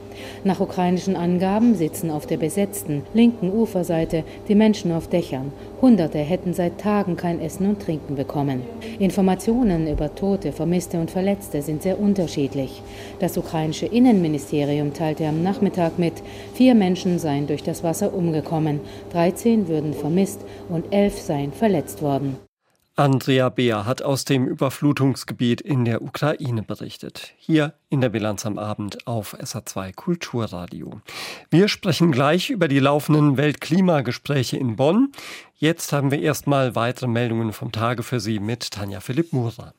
Nach 0.45 0.61
ukrainischen 0.61 1.17
Angaben 1.17 1.75
sitzen 1.75 2.11
auf 2.11 2.27
der 2.27 2.37
besetzten 2.37 3.03
linken 3.15 3.53
Uferseite 3.53 4.25
die 4.49 4.55
Menschen 4.55 4.93
auf 4.93 5.09
Dächern. 5.09 5.53
Hunderte 5.81 6.19
hätten 6.19 6.55
seit 6.55 6.79
Tagen 6.79 7.17
kein 7.17 7.41
Essen 7.41 7.69
und 7.69 7.83
Trinken 7.83 8.15
bekommen. 8.15 8.63
Informationen 8.99 9.87
über 9.87 10.15
Tote, 10.15 10.53
Vermisste 10.53 10.99
und 10.99 11.11
Verletzte 11.11 11.63
sind 11.63 11.83
sehr 11.83 12.01
unterschiedlich. 12.01 12.83
Das 13.19 13.37
ukrainische 13.37 13.87
Innenministerium 13.87 14.95
teilte 14.95 15.27
am 15.27 15.43
Nachmittag 15.43 15.99
mit, 15.99 16.15
vier 16.55 16.75
Menschen 16.75 17.19
seien 17.19 17.47
durch 17.47 17.63
das 17.63 17.83
Wasser 17.83 18.15
umgekommen, 18.15 18.81
13 19.13 19.69
würden 19.69 19.93
vermisst 19.93 20.41
und 20.69 20.93
elf 20.93 21.21
seien 21.21 21.53
verletzt 21.53 22.03
worden. 22.03 22.44
Andrea 22.97 23.49
Beer 23.49 23.87
hat 23.87 24.03
aus 24.03 24.25
dem 24.25 24.47
Überflutungsgebiet 24.47 25.61
in 25.61 25.85
der 25.85 26.01
Ukraine 26.01 26.63
berichtet. 26.63 27.35
Hier 27.39 27.75
in 27.89 28.01
der 28.01 28.11
Bilanz 28.11 28.47
am 28.47 28.57
Abend 28.57 29.09
auf 29.09 29.35
SA2 29.35 29.93
Kulturradio. 29.93 31.01
Wir 31.51 31.67
sprechen 31.67 32.13
gleich 32.13 32.51
über 32.51 32.69
die 32.69 32.79
laufenden 32.79 33.37
Weltklimagespräche 33.37 34.59
in 34.59 34.77
Bonn. 34.77 35.11
Jetzt 35.57 35.93
haben 35.93 36.13
wir 36.13 36.23
erstmal 36.23 36.77
weitere 36.77 37.09
Meldungen 37.09 37.53
vom 37.53 37.73
Tage 37.73 38.05
für 38.05 38.21
Sie 38.21 38.39
mit 38.39 38.71
Tanja 38.71 39.01
Philipp 39.01 39.33
Murer. 39.33 39.75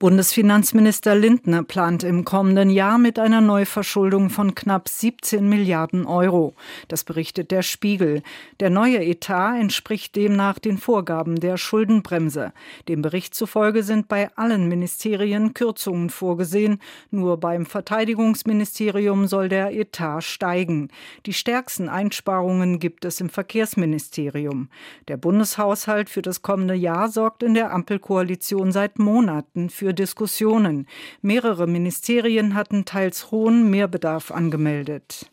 Bundesfinanzminister 0.00 1.14
Lindner 1.14 1.62
plant 1.62 2.04
im 2.04 2.24
kommenden 2.24 2.70
Jahr 2.70 2.96
mit 2.96 3.18
einer 3.18 3.42
Neuverschuldung 3.42 4.30
von 4.30 4.54
knapp 4.54 4.88
17 4.88 5.46
Milliarden 5.46 6.06
Euro. 6.06 6.54
Das 6.88 7.04
berichtet 7.04 7.50
der 7.50 7.60
Spiegel. 7.60 8.22
Der 8.60 8.70
neue 8.70 9.04
Etat 9.04 9.60
entspricht 9.60 10.16
demnach 10.16 10.58
den 10.58 10.78
Vorgaben 10.78 11.38
der 11.38 11.58
Schuldenbremse. 11.58 12.54
Dem 12.88 13.02
Bericht 13.02 13.34
zufolge 13.34 13.82
sind 13.82 14.08
bei 14.08 14.34
allen 14.36 14.70
Ministerien 14.70 15.52
Kürzungen 15.52 16.08
vorgesehen. 16.08 16.80
Nur 17.10 17.36
beim 17.36 17.66
Verteidigungsministerium 17.66 19.26
soll 19.26 19.50
der 19.50 19.78
Etat 19.78 20.22
steigen. 20.22 20.88
Die 21.26 21.34
stärksten 21.34 21.90
Einsparungen 21.90 22.78
gibt 22.78 23.04
es 23.04 23.20
im 23.20 23.28
Verkehrsministerium. 23.28 24.70
Der 25.08 25.18
Bundeshaushalt 25.18 26.08
für 26.08 26.22
das 26.22 26.40
kommende 26.40 26.72
Jahr 26.72 27.10
sorgt 27.10 27.42
in 27.42 27.52
der 27.52 27.70
Ampelkoalition 27.74 28.72
seit 28.72 28.98
Monaten 28.98 29.68
für 29.68 29.89
für 29.90 29.94
Diskussionen. 29.94 30.86
Mehrere 31.20 31.66
Ministerien 31.66 32.54
hatten 32.54 32.84
teils 32.84 33.32
hohen 33.32 33.70
Mehrbedarf 33.70 34.30
angemeldet. 34.30 35.32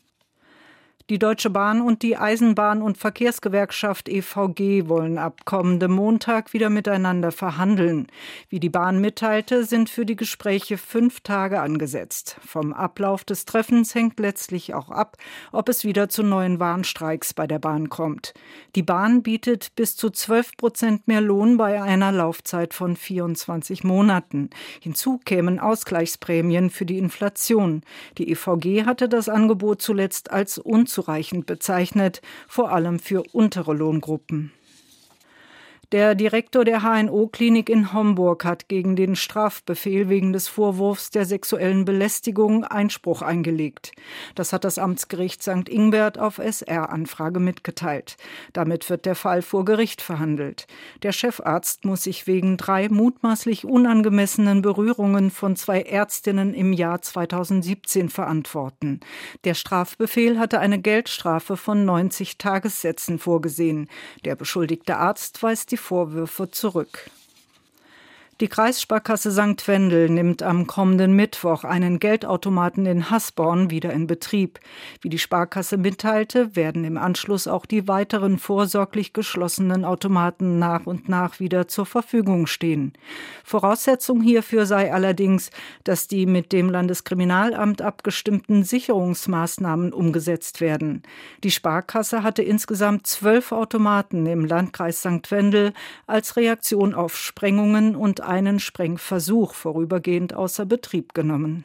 Die 1.09 1.19
Deutsche 1.19 1.49
Bahn 1.49 1.79
und 1.79 2.03
die 2.03 2.17
Eisenbahn- 2.17 2.81
und 2.81 2.97
Verkehrsgewerkschaft 2.97 4.09
EVG 4.09 4.89
wollen 4.89 5.17
ab 5.17 5.45
kommendem 5.45 5.93
Montag 5.93 6.51
wieder 6.51 6.69
miteinander 6.69 7.31
verhandeln. 7.31 8.07
Wie 8.49 8.59
die 8.59 8.67
Bahn 8.67 8.99
mitteilte, 8.99 9.63
sind 9.63 9.89
für 9.89 10.05
die 10.05 10.17
Gespräche 10.17 10.77
fünf 10.77 11.21
Tage 11.21 11.61
angesetzt. 11.61 12.35
Vom 12.45 12.73
Ablauf 12.73 13.23
des 13.23 13.45
Treffens 13.45 13.95
hängt 13.95 14.19
letztlich 14.19 14.73
auch 14.73 14.89
ab, 14.89 15.15
ob 15.53 15.69
es 15.69 15.85
wieder 15.85 16.09
zu 16.09 16.23
neuen 16.23 16.59
Warnstreiks 16.59 17.33
bei 17.33 17.47
der 17.47 17.59
Bahn 17.59 17.87
kommt. 17.87 18.33
Die 18.75 18.83
Bahn 18.83 19.23
bietet 19.23 19.73
bis 19.77 19.95
zu 19.95 20.09
12 20.09 20.57
Prozent 20.57 21.07
mehr 21.07 21.21
Lohn 21.21 21.55
bei 21.55 21.81
einer 21.81 22.11
Laufzeit 22.11 22.73
von 22.73 22.97
24 22.97 23.85
Monaten. 23.85 24.49
Hinzu 24.81 25.21
kämen 25.23 25.57
Ausgleichsprämien 25.61 26.69
für 26.69 26.85
die 26.85 26.97
Inflation. 26.97 27.83
Die 28.17 28.29
EVG 28.29 28.83
hatte 28.85 29.07
das 29.07 29.29
Angebot 29.29 29.81
zuletzt 29.81 30.31
als 30.31 30.57
unzureichend 30.57 30.96
unzureichend 30.97 31.45
bezeichnet, 31.45 32.21
vor 32.47 32.71
allem 32.71 32.99
für 32.99 33.23
untere 33.31 33.73
Lohngruppen. 33.73 34.51
Der 35.93 36.15
Direktor 36.15 36.65
der 36.65 36.83
HNO-Klinik 36.83 37.69
in 37.69 37.93
Homburg 37.93 38.43
hat 38.43 38.67
gegen 38.67 38.97
den 38.97 39.15
Strafbefehl 39.15 40.09
wegen 40.09 40.33
des 40.33 40.49
Vorwurfs 40.49 41.11
der 41.11 41.23
sexuellen 41.23 41.85
Belästigung 41.85 42.65
Einspruch 42.65 43.21
eingelegt. 43.21 43.93
Das 44.35 44.51
hat 44.51 44.65
das 44.65 44.79
Amtsgericht 44.79 45.41
St. 45.41 45.69
Ingbert 45.69 46.19
auf 46.19 46.39
SR-Anfrage 46.39 47.39
mitgeteilt. 47.39 48.17
Damit 48.51 48.89
wird 48.89 49.05
der 49.05 49.15
Fall 49.15 49.41
vor 49.41 49.63
Gericht 49.63 50.01
verhandelt. 50.01 50.67
Der 51.03 51.13
Chefarzt 51.13 51.85
muss 51.85 52.03
sich 52.03 52.27
wegen 52.27 52.57
drei 52.57 52.89
mutmaßlich 52.89 53.63
unangemessenen 53.63 54.61
Berührungen 54.61 55.31
von 55.31 55.55
zwei 55.55 55.83
Ärztinnen 55.83 56.53
im 56.53 56.73
Jahr 56.73 57.01
2017 57.01 58.09
verantworten. 58.09 58.99
Der 59.45 59.53
Strafbefehl 59.53 60.37
hatte 60.37 60.59
eine 60.59 60.81
Geldstrafe 60.81 61.55
von 61.55 61.85
90 61.85 62.37
Tagessätzen 62.37 63.19
vorgesehen. 63.19 63.87
Der 64.25 64.35
beschuldigte 64.35 64.97
Arzt 64.97 65.41
weist 65.41 65.71
die 65.71 65.76
die 65.77 65.83
Vorwürfe 65.83 66.49
zurück. 66.49 67.11
Die 68.39 68.49
Kreissparkasse 68.49 69.31
St. 69.31 69.67
Wendel 69.67 70.09
nimmt 70.09 70.43
am 70.43 70.67
kommenden 70.67 71.13
Mittwoch 71.13 71.63
einen 71.63 71.97
Geldautomaten 71.97 72.85
in 72.85 73.09
Hasborn 73.09 73.71
wieder 73.71 73.91
in 73.91 74.05
Betrieb. 74.05 74.59
Wie 75.01 75.09
die 75.09 75.17
Sparkasse 75.17 75.75
mitteilte, 75.77 76.55
werden 76.55 76.83
im 76.83 76.99
Anschluss 76.99 77.47
auch 77.47 77.65
die 77.65 77.87
weiteren 77.87 78.37
vorsorglich 78.37 79.11
geschlossenen 79.11 79.83
Automaten 79.83 80.59
nach 80.59 80.85
und 80.85 81.09
nach 81.09 81.39
wieder 81.39 81.67
zur 81.67 81.87
Verfügung 81.87 82.45
stehen. 82.45 82.93
Voraussetzung 83.43 84.21
hierfür 84.21 84.67
sei 84.67 84.93
allerdings, 84.93 85.49
dass 85.83 86.07
die 86.07 86.27
mit 86.27 86.53
dem 86.53 86.69
Landeskriminalamt 86.69 87.81
abgestimmten 87.81 88.63
Sicherungsmaßnahmen 88.63 89.93
umgesetzt 89.93 90.61
werden. 90.61 91.01
Die 91.43 91.49
Sparkasse 91.49 92.21
hatte 92.21 92.43
insgesamt 92.43 93.07
zwölf 93.07 93.51
Automaten 93.51 94.27
im 94.27 94.45
Landkreis 94.45 94.99
St. 94.99 95.31
Wendel 95.31 95.73
als 96.05 96.35
Reaktion 96.35 96.93
auf 96.93 97.17
Sprengungen 97.17 97.95
und 97.95 98.26
einen 98.27 98.59
Sprengversuch 98.59 99.53
vorübergehend 99.53 100.33
außer 100.33 100.65
Betrieb 100.65 101.13
genommen. 101.13 101.63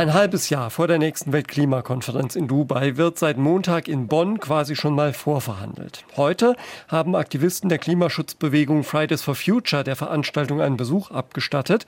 Ein 0.00 0.14
halbes 0.14 0.48
Jahr 0.48 0.70
vor 0.70 0.88
der 0.88 0.98
nächsten 0.98 1.30
Weltklimakonferenz 1.30 2.34
in 2.34 2.48
Dubai 2.48 2.96
wird 2.96 3.18
seit 3.18 3.36
Montag 3.36 3.86
in 3.86 4.06
Bonn 4.06 4.40
quasi 4.40 4.74
schon 4.74 4.94
mal 4.94 5.12
vorverhandelt. 5.12 6.06
Heute 6.16 6.56
haben 6.88 7.14
Aktivisten 7.14 7.68
der 7.68 7.76
Klimaschutzbewegung 7.76 8.82
Fridays 8.82 9.20
for 9.20 9.34
Future 9.34 9.84
der 9.84 9.96
Veranstaltung 9.96 10.62
einen 10.62 10.78
Besuch 10.78 11.10
abgestattet. 11.10 11.84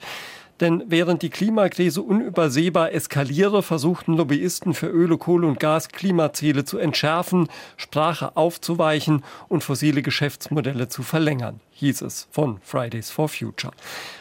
Denn 0.63 0.81
während 0.87 1.21
die 1.23 1.29
Klimakrise 1.29 2.01
unübersehbar 2.01 2.93
eskaliere, 2.93 3.63
versuchten 3.63 4.15
Lobbyisten 4.15 4.73
für 4.73 4.87
Öle, 4.87 5.17
Kohle 5.17 5.45
und 5.45 5.59
Gas 5.59 5.89
Klimaziele 5.89 6.63
zu 6.63 6.77
entschärfen, 6.77 7.49
Sprache 7.75 8.37
aufzuweichen 8.37 9.25
und 9.49 9.61
fossile 9.61 10.01
Geschäftsmodelle 10.01 10.87
zu 10.87 11.03
verlängern, 11.03 11.59
hieß 11.71 12.01
es 12.03 12.29
von 12.31 12.59
Fridays 12.61 13.11
for 13.11 13.27
Future. 13.27 13.73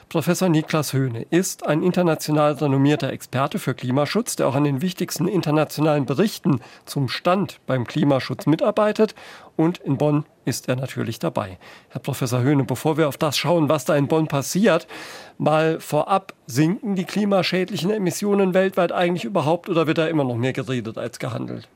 Professor 0.08 0.48
Niklas 0.48 0.92
Höhne 0.92 1.26
ist 1.30 1.64
ein 1.64 1.84
international 1.84 2.54
renommierter 2.54 3.12
Experte 3.12 3.60
für 3.60 3.74
Klimaschutz, 3.74 4.34
der 4.34 4.48
auch 4.48 4.56
an 4.56 4.64
den 4.64 4.82
wichtigsten 4.82 5.28
internationalen 5.28 6.06
Berichten 6.06 6.58
zum 6.86 7.08
Stand 7.08 7.60
beim 7.66 7.86
Klimaschutz 7.86 8.46
mitarbeitet. 8.46 9.14
Und 9.54 9.78
in 9.78 9.96
Bonn 9.96 10.24
ist 10.44 10.68
er 10.68 10.76
natürlich 10.76 11.18
dabei. 11.18 11.58
Herr 11.90 12.00
Professor 12.00 12.42
Höhne, 12.42 12.64
bevor 12.64 12.96
wir 12.96 13.08
auf 13.08 13.16
das 13.16 13.36
schauen, 13.36 13.68
was 13.68 13.84
da 13.84 13.96
in 13.96 14.08
Bonn 14.08 14.26
passiert, 14.26 14.86
mal 15.38 15.80
vorab, 15.80 16.34
sinken 16.46 16.94
die 16.94 17.04
klimaschädlichen 17.04 17.90
Emissionen 17.90 18.54
weltweit 18.54 18.92
eigentlich 18.92 19.24
überhaupt 19.24 19.68
oder 19.68 19.86
wird 19.86 19.98
da 19.98 20.06
immer 20.06 20.24
noch 20.24 20.36
mehr 20.36 20.52
geredet 20.52 20.98
als 20.98 21.18
gehandelt? 21.18 21.68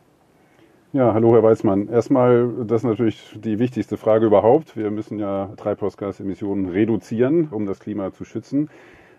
Ja, 0.93 1.13
hallo 1.13 1.35
Herr 1.35 1.43
Weizmann. 1.43 1.89
Erstmal, 1.89 2.49
das 2.65 2.83
ist 2.83 2.89
natürlich 2.89 3.21
die 3.35 3.59
wichtigste 3.59 3.97
Frage 3.97 4.27
überhaupt. 4.27 4.77
Wir 4.77 4.91
müssen 4.91 5.19
ja 5.19 5.51
Treibhausgasemissionen 5.57 6.71
reduzieren, 6.71 7.49
um 7.51 7.67
das 7.67 7.81
Klima 7.81 8.13
zu 8.13 8.25
schützen. 8.25 8.71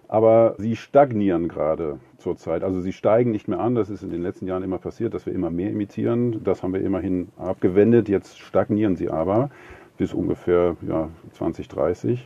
Aber 0.08 0.56
sie 0.58 0.76
stagnieren 0.76 1.48
gerade 1.48 2.00
zurzeit. 2.18 2.64
Also 2.64 2.80
sie 2.80 2.94
steigen 2.94 3.32
nicht 3.32 3.48
mehr 3.48 3.60
an. 3.60 3.76
Das 3.76 3.90
ist 3.90 4.04
in 4.04 4.10
den 4.10 4.22
letzten 4.22 4.48
Jahren 4.48 4.64
immer 4.64 4.78
passiert, 4.78 5.14
dass 5.14 5.26
wir 5.26 5.34
immer 5.34 5.50
mehr 5.50 5.70
emittieren. 5.70 6.44
Das 6.44 6.64
haben 6.64 6.74
wir 6.74 6.82
immerhin 6.82 7.30
abgewendet. 7.38 8.08
Jetzt 8.08 8.40
stagnieren 8.40 8.96
sie 8.96 9.10
aber 9.10 9.50
bis 9.98 10.14
ungefähr 10.14 10.78
ja, 10.88 11.10
2030. 11.34 12.26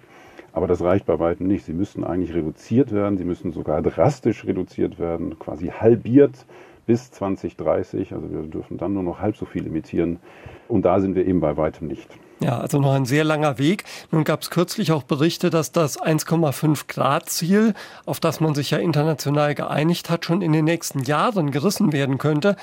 Aber 0.53 0.67
das 0.67 0.81
reicht 0.81 1.05
bei 1.05 1.17
weitem 1.19 1.47
nicht. 1.47 1.65
Sie 1.65 1.73
müssten 1.73 2.03
eigentlich 2.03 2.35
reduziert 2.35 2.91
werden. 2.91 3.17
Sie 3.17 3.25
müssen 3.25 3.51
sogar 3.51 3.81
drastisch 3.81 4.45
reduziert 4.45 4.99
werden, 4.99 5.39
quasi 5.39 5.67
halbiert 5.67 6.45
bis 6.85 7.09
2030. 7.11 8.13
Also 8.13 8.29
wir 8.29 8.41
dürfen 8.43 8.77
dann 8.77 8.93
nur 8.93 9.03
noch 9.03 9.19
halb 9.19 9.37
so 9.37 9.45
viel 9.45 9.65
emittieren. 9.65 10.19
Und 10.67 10.83
da 10.83 10.99
sind 10.99 11.15
wir 11.15 11.25
eben 11.25 11.39
bei 11.39 11.57
weitem 11.57 11.87
nicht. 11.87 12.09
Ja, 12.43 12.57
also 12.57 12.79
noch 12.79 12.93
ein 12.93 13.05
sehr 13.05 13.23
langer 13.23 13.59
Weg. 13.59 13.83
Nun 14.09 14.23
gab 14.23 14.41
es 14.41 14.49
kürzlich 14.49 14.91
auch 14.91 15.03
Berichte, 15.03 15.51
dass 15.51 15.71
das 15.71 16.01
1,5 16.01 16.87
Grad 16.87 17.29
Ziel, 17.29 17.75
auf 18.07 18.19
das 18.19 18.39
man 18.39 18.55
sich 18.55 18.71
ja 18.71 18.79
international 18.79 19.53
geeinigt 19.53 20.09
hat, 20.09 20.25
schon 20.25 20.41
in 20.41 20.51
den 20.51 20.65
nächsten 20.65 21.03
Jahren 21.03 21.51
gerissen 21.51 21.93
werden 21.93 22.17
könnte. 22.17 22.55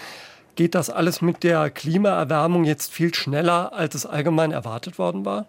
Geht 0.56 0.74
das 0.74 0.90
alles 0.90 1.22
mit 1.22 1.44
der 1.44 1.70
Klimaerwärmung 1.70 2.64
jetzt 2.64 2.92
viel 2.92 3.14
schneller, 3.14 3.72
als 3.72 3.94
es 3.94 4.04
allgemein 4.04 4.50
erwartet 4.50 4.98
worden 4.98 5.24
war? 5.24 5.46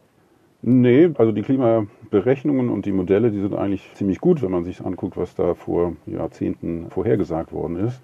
Nee, 0.62 1.09
also 1.17 1.31
die 1.31 1.41
Klimaberechnungen 1.41 2.69
und 2.69 2.86
die 2.86 2.91
Modelle, 2.91 3.31
die 3.31 3.39
sind 3.39 3.55
eigentlich 3.55 3.89
ziemlich 3.95 4.19
gut, 4.19 4.43
wenn 4.43 4.51
man 4.51 4.63
sich 4.63 4.81
anguckt, 4.86 5.17
was 5.17 5.33
da 5.33 5.55
vor 5.55 5.93
Jahrzehnten 6.05 6.91
vorhergesagt 6.91 7.51
worden 7.51 7.77
ist. 7.88 8.00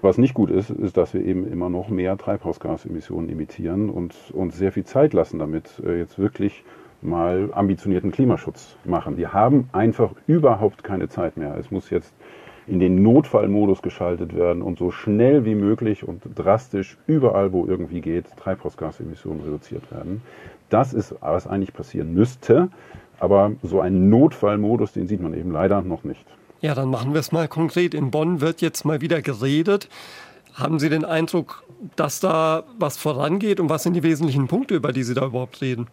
Was 0.00 0.16
nicht 0.16 0.34
gut 0.34 0.50
ist, 0.50 0.70
ist, 0.70 0.96
dass 0.96 1.12
wir 1.12 1.24
eben 1.24 1.50
immer 1.50 1.68
noch 1.68 1.88
mehr 1.88 2.16
Treibhausgasemissionen 2.16 3.28
emittieren 3.30 3.90
und 3.90 4.14
uns 4.32 4.56
sehr 4.56 4.70
viel 4.70 4.84
Zeit 4.84 5.12
lassen 5.12 5.38
damit, 5.40 5.82
äh, 5.84 5.98
jetzt 5.98 6.18
wirklich 6.18 6.64
mal 7.02 7.50
ambitionierten 7.52 8.12
Klimaschutz 8.12 8.76
machen. 8.84 9.16
Wir 9.16 9.32
haben 9.32 9.68
einfach 9.72 10.12
überhaupt 10.26 10.84
keine 10.84 11.08
Zeit 11.08 11.36
mehr. 11.36 11.56
Es 11.56 11.70
muss 11.70 11.90
jetzt 11.90 12.12
in 12.68 12.80
den 12.80 13.02
Notfallmodus 13.02 13.82
geschaltet 13.82 14.36
werden 14.36 14.62
und 14.62 14.78
so 14.78 14.90
schnell 14.90 15.44
wie 15.44 15.54
möglich 15.54 16.06
und 16.06 16.22
drastisch 16.34 16.98
überall, 17.06 17.52
wo 17.52 17.66
irgendwie 17.66 18.00
geht, 18.00 18.26
Treibhausgasemissionen 18.36 19.42
reduziert 19.42 19.90
werden. 19.90 20.22
Das 20.68 20.92
ist, 20.92 21.14
was 21.20 21.46
eigentlich 21.46 21.72
passieren 21.72 22.12
müsste. 22.14 22.68
Aber 23.20 23.52
so 23.62 23.80
ein 23.80 24.10
Notfallmodus, 24.10 24.92
den 24.92 25.08
sieht 25.08 25.20
man 25.20 25.34
eben 25.34 25.50
leider 25.50 25.82
noch 25.82 26.04
nicht. 26.04 26.24
Ja, 26.60 26.74
dann 26.74 26.90
machen 26.90 27.12
wir 27.12 27.20
es 27.20 27.30
mal 27.30 27.46
konkret. 27.46 27.94
In 27.94 28.10
Bonn 28.10 28.40
wird 28.40 28.60
jetzt 28.60 28.84
mal 28.84 29.00
wieder 29.00 29.22
geredet. 29.22 29.88
Haben 30.54 30.80
Sie 30.80 30.88
den 30.88 31.04
Eindruck, 31.04 31.62
dass 31.94 32.18
da 32.18 32.64
was 32.78 32.96
vorangeht 32.96 33.60
und 33.60 33.68
was 33.68 33.84
sind 33.84 33.94
die 33.94 34.02
wesentlichen 34.02 34.48
Punkte, 34.48 34.74
über 34.74 34.92
die 34.92 35.04
Sie 35.04 35.14
da 35.14 35.26
überhaupt 35.26 35.60
reden? 35.60 35.86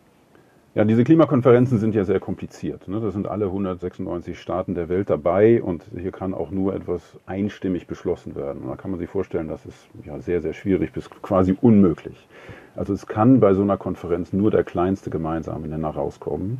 Ja, 0.73 0.83
diese 0.83 1.05
Klimakonferenzen 1.05 1.77
sind 1.77 1.95
ja 1.95 2.03
sehr 2.03 2.19
kompliziert. 2.19 2.87
Ne? 2.87 2.99
Da 2.99 3.11
sind 3.11 3.27
alle 3.27 3.45
196 3.45 4.37
Staaten 4.37 4.75
der 4.75 4.89
Welt 4.89 5.09
dabei 5.09 5.61
und 5.63 5.85
hier 5.97 6.11
kann 6.11 6.33
auch 6.33 6.51
nur 6.51 6.73
etwas 6.75 7.01
einstimmig 7.27 7.87
beschlossen 7.87 8.35
werden. 8.35 8.63
Und 8.63 8.69
da 8.69 8.75
kann 8.75 8.91
man 8.91 8.99
sich 8.99 9.09
vorstellen, 9.09 9.47
das 9.47 9.65
ist 9.65 9.87
ja 10.03 10.19
sehr, 10.19 10.41
sehr 10.41 10.51
schwierig 10.51 10.91
bis 10.91 11.09
quasi 11.21 11.55
unmöglich. 11.61 12.27
Also 12.75 12.91
es 12.91 13.07
kann 13.07 13.39
bei 13.39 13.53
so 13.53 13.61
einer 13.61 13.77
Konferenz 13.77 14.33
nur 14.33 14.51
der 14.51 14.65
kleinste 14.65 15.09
gemeinsame 15.09 15.67
Nenner 15.67 15.91
rauskommen. 15.91 16.59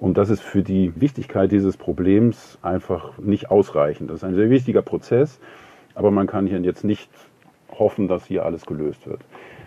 Und 0.00 0.16
das 0.16 0.30
ist 0.30 0.42
für 0.42 0.62
die 0.62 0.92
Wichtigkeit 1.00 1.50
dieses 1.50 1.76
Problems 1.76 2.58
einfach 2.62 3.18
nicht 3.18 3.50
ausreichend. 3.50 4.10
Das 4.10 4.18
ist 4.18 4.24
ein 4.24 4.34
sehr 4.34 4.50
wichtiger 4.50 4.82
Prozess, 4.82 5.40
aber 5.94 6.10
man 6.10 6.26
kann 6.26 6.46
hier 6.46 6.60
jetzt 6.60 6.84
nicht 6.84 7.10
hoffen, 7.70 8.08
dass 8.08 8.26
hier 8.26 8.44
alles 8.44 8.64
gelöst 8.64 9.06
wird. 9.06 9.20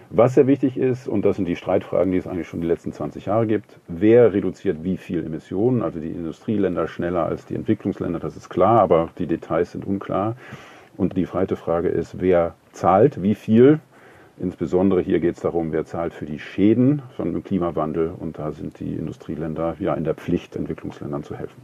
Was 0.10 0.36
sehr 0.36 0.48
wichtig 0.48 0.78
ist, 0.78 1.08
und 1.08 1.24
das 1.24 1.38
sind 1.38 1.46
die 1.46 1.56
Streitfragen, 1.56 2.12
die 2.12 2.18
es 2.18 2.28
eigentlich 2.28 2.48
schon 2.48 2.60
die 2.60 2.68
letzten 2.68 2.92
20 2.92 3.28
Jahre 3.28 3.48
gibt, 3.48 3.80
wer 3.88 4.34
reduziert 4.34 4.84
wie 4.84 4.98
viel 4.98 5.26
Emissionen, 5.26 5.82
also 5.82 6.00
die 6.00 6.10
Industrieländer 6.12 6.88
schneller 6.88 7.26
als 7.26 7.46
die 7.46 7.56
Entwicklungsländer, 7.56 8.20
das 8.20 8.36
ist 8.36 8.50
klar, 8.50 8.82
aber 8.82 9.10
die 9.18 9.28
Details 9.28 9.72
sind 9.72 9.86
unklar. 9.86 10.36
Und 10.98 11.16
die 11.16 11.26
zweite 11.26 11.56
Frage 11.56 11.88
ist, 11.88 12.20
wer 12.20 12.56
zahlt 12.74 13.22
wie 13.22 13.36
viel 13.36 13.80
Insbesondere 14.40 15.02
hier 15.02 15.20
geht 15.20 15.36
es 15.36 15.42
darum, 15.42 15.72
wer 15.72 15.86
zahlt 15.86 16.14
für 16.14 16.26
die 16.26 16.40
Schäden 16.40 17.02
von 17.16 17.34
dem 17.34 17.44
Klimawandel. 17.44 18.12
Und 18.18 18.40
da 18.40 18.52
sind 18.52 18.80
die 18.80 18.94
Industrieländer 18.94 19.76
ja 19.80 19.94
in 19.94 20.04
der 20.04 20.16
Pflicht, 20.16 20.56
Entwicklungsländern 20.56 21.24
zu 21.24 21.36
helfen. 21.36 21.62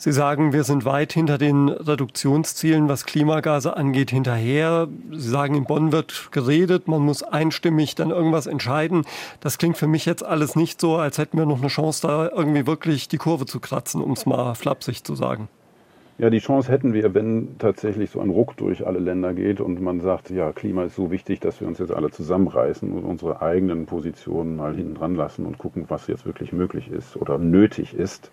Sie 0.00 0.12
sagen, 0.12 0.52
wir 0.52 0.62
sind 0.62 0.84
weit 0.84 1.12
hinter 1.12 1.38
den 1.38 1.68
Reduktionszielen, 1.68 2.88
was 2.88 3.04
Klimagase 3.04 3.76
angeht, 3.76 4.12
hinterher. 4.12 4.86
Sie 5.10 5.28
sagen, 5.28 5.56
in 5.56 5.64
Bonn 5.64 5.90
wird 5.90 6.30
geredet, 6.30 6.86
man 6.86 7.02
muss 7.02 7.24
einstimmig 7.24 7.96
dann 7.96 8.10
irgendwas 8.10 8.46
entscheiden. 8.46 9.04
Das 9.40 9.58
klingt 9.58 9.76
für 9.76 9.88
mich 9.88 10.06
jetzt 10.06 10.24
alles 10.24 10.54
nicht 10.54 10.80
so, 10.80 10.96
als 10.98 11.18
hätten 11.18 11.36
wir 11.36 11.46
noch 11.46 11.58
eine 11.58 11.66
Chance, 11.66 12.06
da 12.06 12.28
irgendwie 12.28 12.64
wirklich 12.64 13.08
die 13.08 13.18
Kurve 13.18 13.44
zu 13.44 13.58
kratzen, 13.58 14.00
um 14.00 14.12
es 14.12 14.24
mal 14.24 14.54
flapsig 14.54 15.02
zu 15.02 15.16
sagen. 15.16 15.48
Ja, 16.20 16.30
die 16.30 16.40
Chance 16.40 16.72
hätten 16.72 16.94
wir, 16.94 17.14
wenn 17.14 17.58
tatsächlich 17.60 18.10
so 18.10 18.20
ein 18.20 18.30
Ruck 18.30 18.56
durch 18.56 18.84
alle 18.84 18.98
Länder 18.98 19.34
geht 19.34 19.60
und 19.60 19.80
man 19.80 20.00
sagt, 20.00 20.30
ja, 20.30 20.50
Klima 20.50 20.82
ist 20.82 20.96
so 20.96 21.12
wichtig, 21.12 21.38
dass 21.38 21.60
wir 21.60 21.68
uns 21.68 21.78
jetzt 21.78 21.92
alle 21.92 22.10
zusammenreißen 22.10 22.90
und 22.90 23.04
unsere 23.04 23.40
eigenen 23.40 23.86
Positionen 23.86 24.56
mal 24.56 24.74
hinten 24.74 24.96
dran 24.96 25.14
lassen 25.14 25.46
und 25.46 25.58
gucken, 25.58 25.84
was 25.86 26.08
jetzt 26.08 26.26
wirklich 26.26 26.52
möglich 26.52 26.90
ist 26.90 27.16
oder 27.16 27.38
nötig 27.38 27.94
ist. 27.94 28.32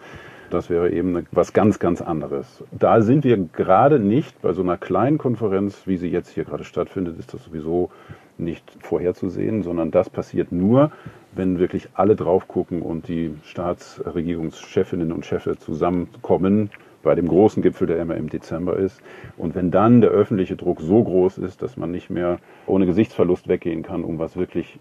Das 0.49 0.71
wäre 0.71 0.89
eben 0.89 1.27
was 1.31 1.53
ganz, 1.53 1.77
ganz 1.77 2.01
anderes. 2.01 2.63
Da 2.71 3.03
sind 3.03 3.23
wir 3.23 3.37
gerade 3.37 3.99
nicht 3.99 4.41
bei 4.41 4.53
so 4.53 4.63
einer 4.63 4.77
kleinen 4.77 5.19
Konferenz, 5.19 5.85
wie 5.85 5.97
sie 5.97 6.09
jetzt 6.09 6.29
hier 6.29 6.45
gerade 6.45 6.63
stattfindet, 6.63 7.19
ist 7.19 7.35
das 7.35 7.43
sowieso 7.43 7.91
nicht 8.39 8.65
vorherzusehen, 8.79 9.61
sondern 9.61 9.91
das 9.91 10.09
passiert 10.09 10.51
nur, 10.51 10.91
wenn 11.35 11.59
wirklich 11.59 11.89
alle 11.93 12.15
drauf 12.15 12.47
gucken 12.47 12.81
und 12.81 13.07
die 13.07 13.35
Staatsregierungschefinnen 13.43 15.11
und 15.11 15.23
Chefs 15.23 15.59
zusammenkommen, 15.59 16.71
bei 17.05 17.15
dem 17.15 17.29
großen 17.29 17.63
Gipfel, 17.63 17.87
der 17.87 18.01
immer 18.01 18.15
im 18.15 18.29
Dezember 18.29 18.75
ist. 18.75 18.99
Und 19.37 19.55
wenn 19.55 19.71
dann 19.71 20.01
der 20.01 20.09
öffentliche 20.09 20.57
Druck 20.57 20.81
so 20.81 21.01
groß 21.01 21.37
ist, 21.37 21.61
dass 21.61 21.77
man 21.77 21.91
nicht 21.91 22.09
mehr 22.09 22.39
ohne 22.67 22.85
Gesichtsverlust 22.85 23.47
weggehen 23.47 23.83
kann, 23.83 24.03
um 24.03 24.19
was 24.19 24.35
wirklich 24.35 24.77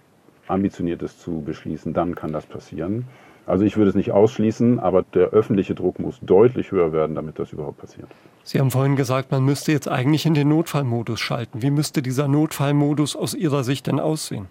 Ambitioniertes 0.49 1.19
zu 1.19 1.43
beschließen, 1.43 1.93
dann 1.95 2.17
kann 2.17 2.33
das 2.33 2.47
passieren. 2.47 3.05
Also 3.47 3.65
ich 3.65 3.77
würde 3.77 3.91
es 3.91 3.95
nicht 3.95 4.11
ausschließen, 4.11 4.81
aber 4.81 5.03
der 5.03 5.29
öffentliche 5.29 5.75
Druck 5.75 5.99
muss 5.99 6.19
deutlich 6.23 6.73
höher 6.73 6.93
werden, 6.93 7.15
damit 7.15 7.39
das 7.39 7.53
überhaupt 7.53 7.79
passiert. 7.79 8.09
Sie 8.43 8.59
haben 8.59 8.71
vorhin 8.71 8.97
gesagt, 8.97 9.31
man 9.31 9.45
müsste 9.45 9.73
jetzt 9.73 9.89
eigentlich 9.89 10.25
in 10.25 10.35
den 10.35 10.49
Notfallmodus 10.49 11.21
schalten. 11.21 11.63
Wie 11.63 11.71
müsste 11.71 12.01
dieser 12.01 12.27
Notfallmodus 12.27 13.17
aus 13.17 13.35
Ihrer 13.35 13.63
Sicht 13.63 13.87
denn 13.87 14.01
aussehen? 14.01 14.49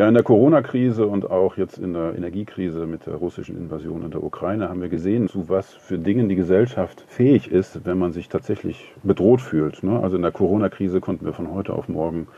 Ja, 0.00 0.08
in 0.08 0.14
der 0.14 0.22
Corona-Krise 0.22 1.06
und 1.06 1.30
auch 1.30 1.58
jetzt 1.58 1.76
in 1.76 1.92
der 1.92 2.14
Energiekrise 2.14 2.86
mit 2.86 3.04
der 3.04 3.16
russischen 3.16 3.54
Invasion 3.58 4.02
in 4.02 4.10
der 4.10 4.24
Ukraine 4.24 4.70
haben 4.70 4.80
wir 4.80 4.88
gesehen, 4.88 5.28
zu 5.28 5.50
was 5.50 5.74
für 5.74 5.98
Dingen 5.98 6.30
die 6.30 6.36
Gesellschaft 6.36 7.04
fähig 7.06 7.52
ist, 7.52 7.84
wenn 7.84 7.98
man 7.98 8.12
sich 8.12 8.30
tatsächlich 8.30 8.94
bedroht 9.02 9.42
fühlt. 9.42 9.82
Ne? 9.82 10.00
Also 10.02 10.16
in 10.16 10.22
der 10.22 10.30
Corona-Krise 10.30 11.02
konnten 11.02 11.26
wir 11.26 11.34
von 11.34 11.52
heute 11.52 11.74
auf 11.74 11.90
morgen 11.90 12.28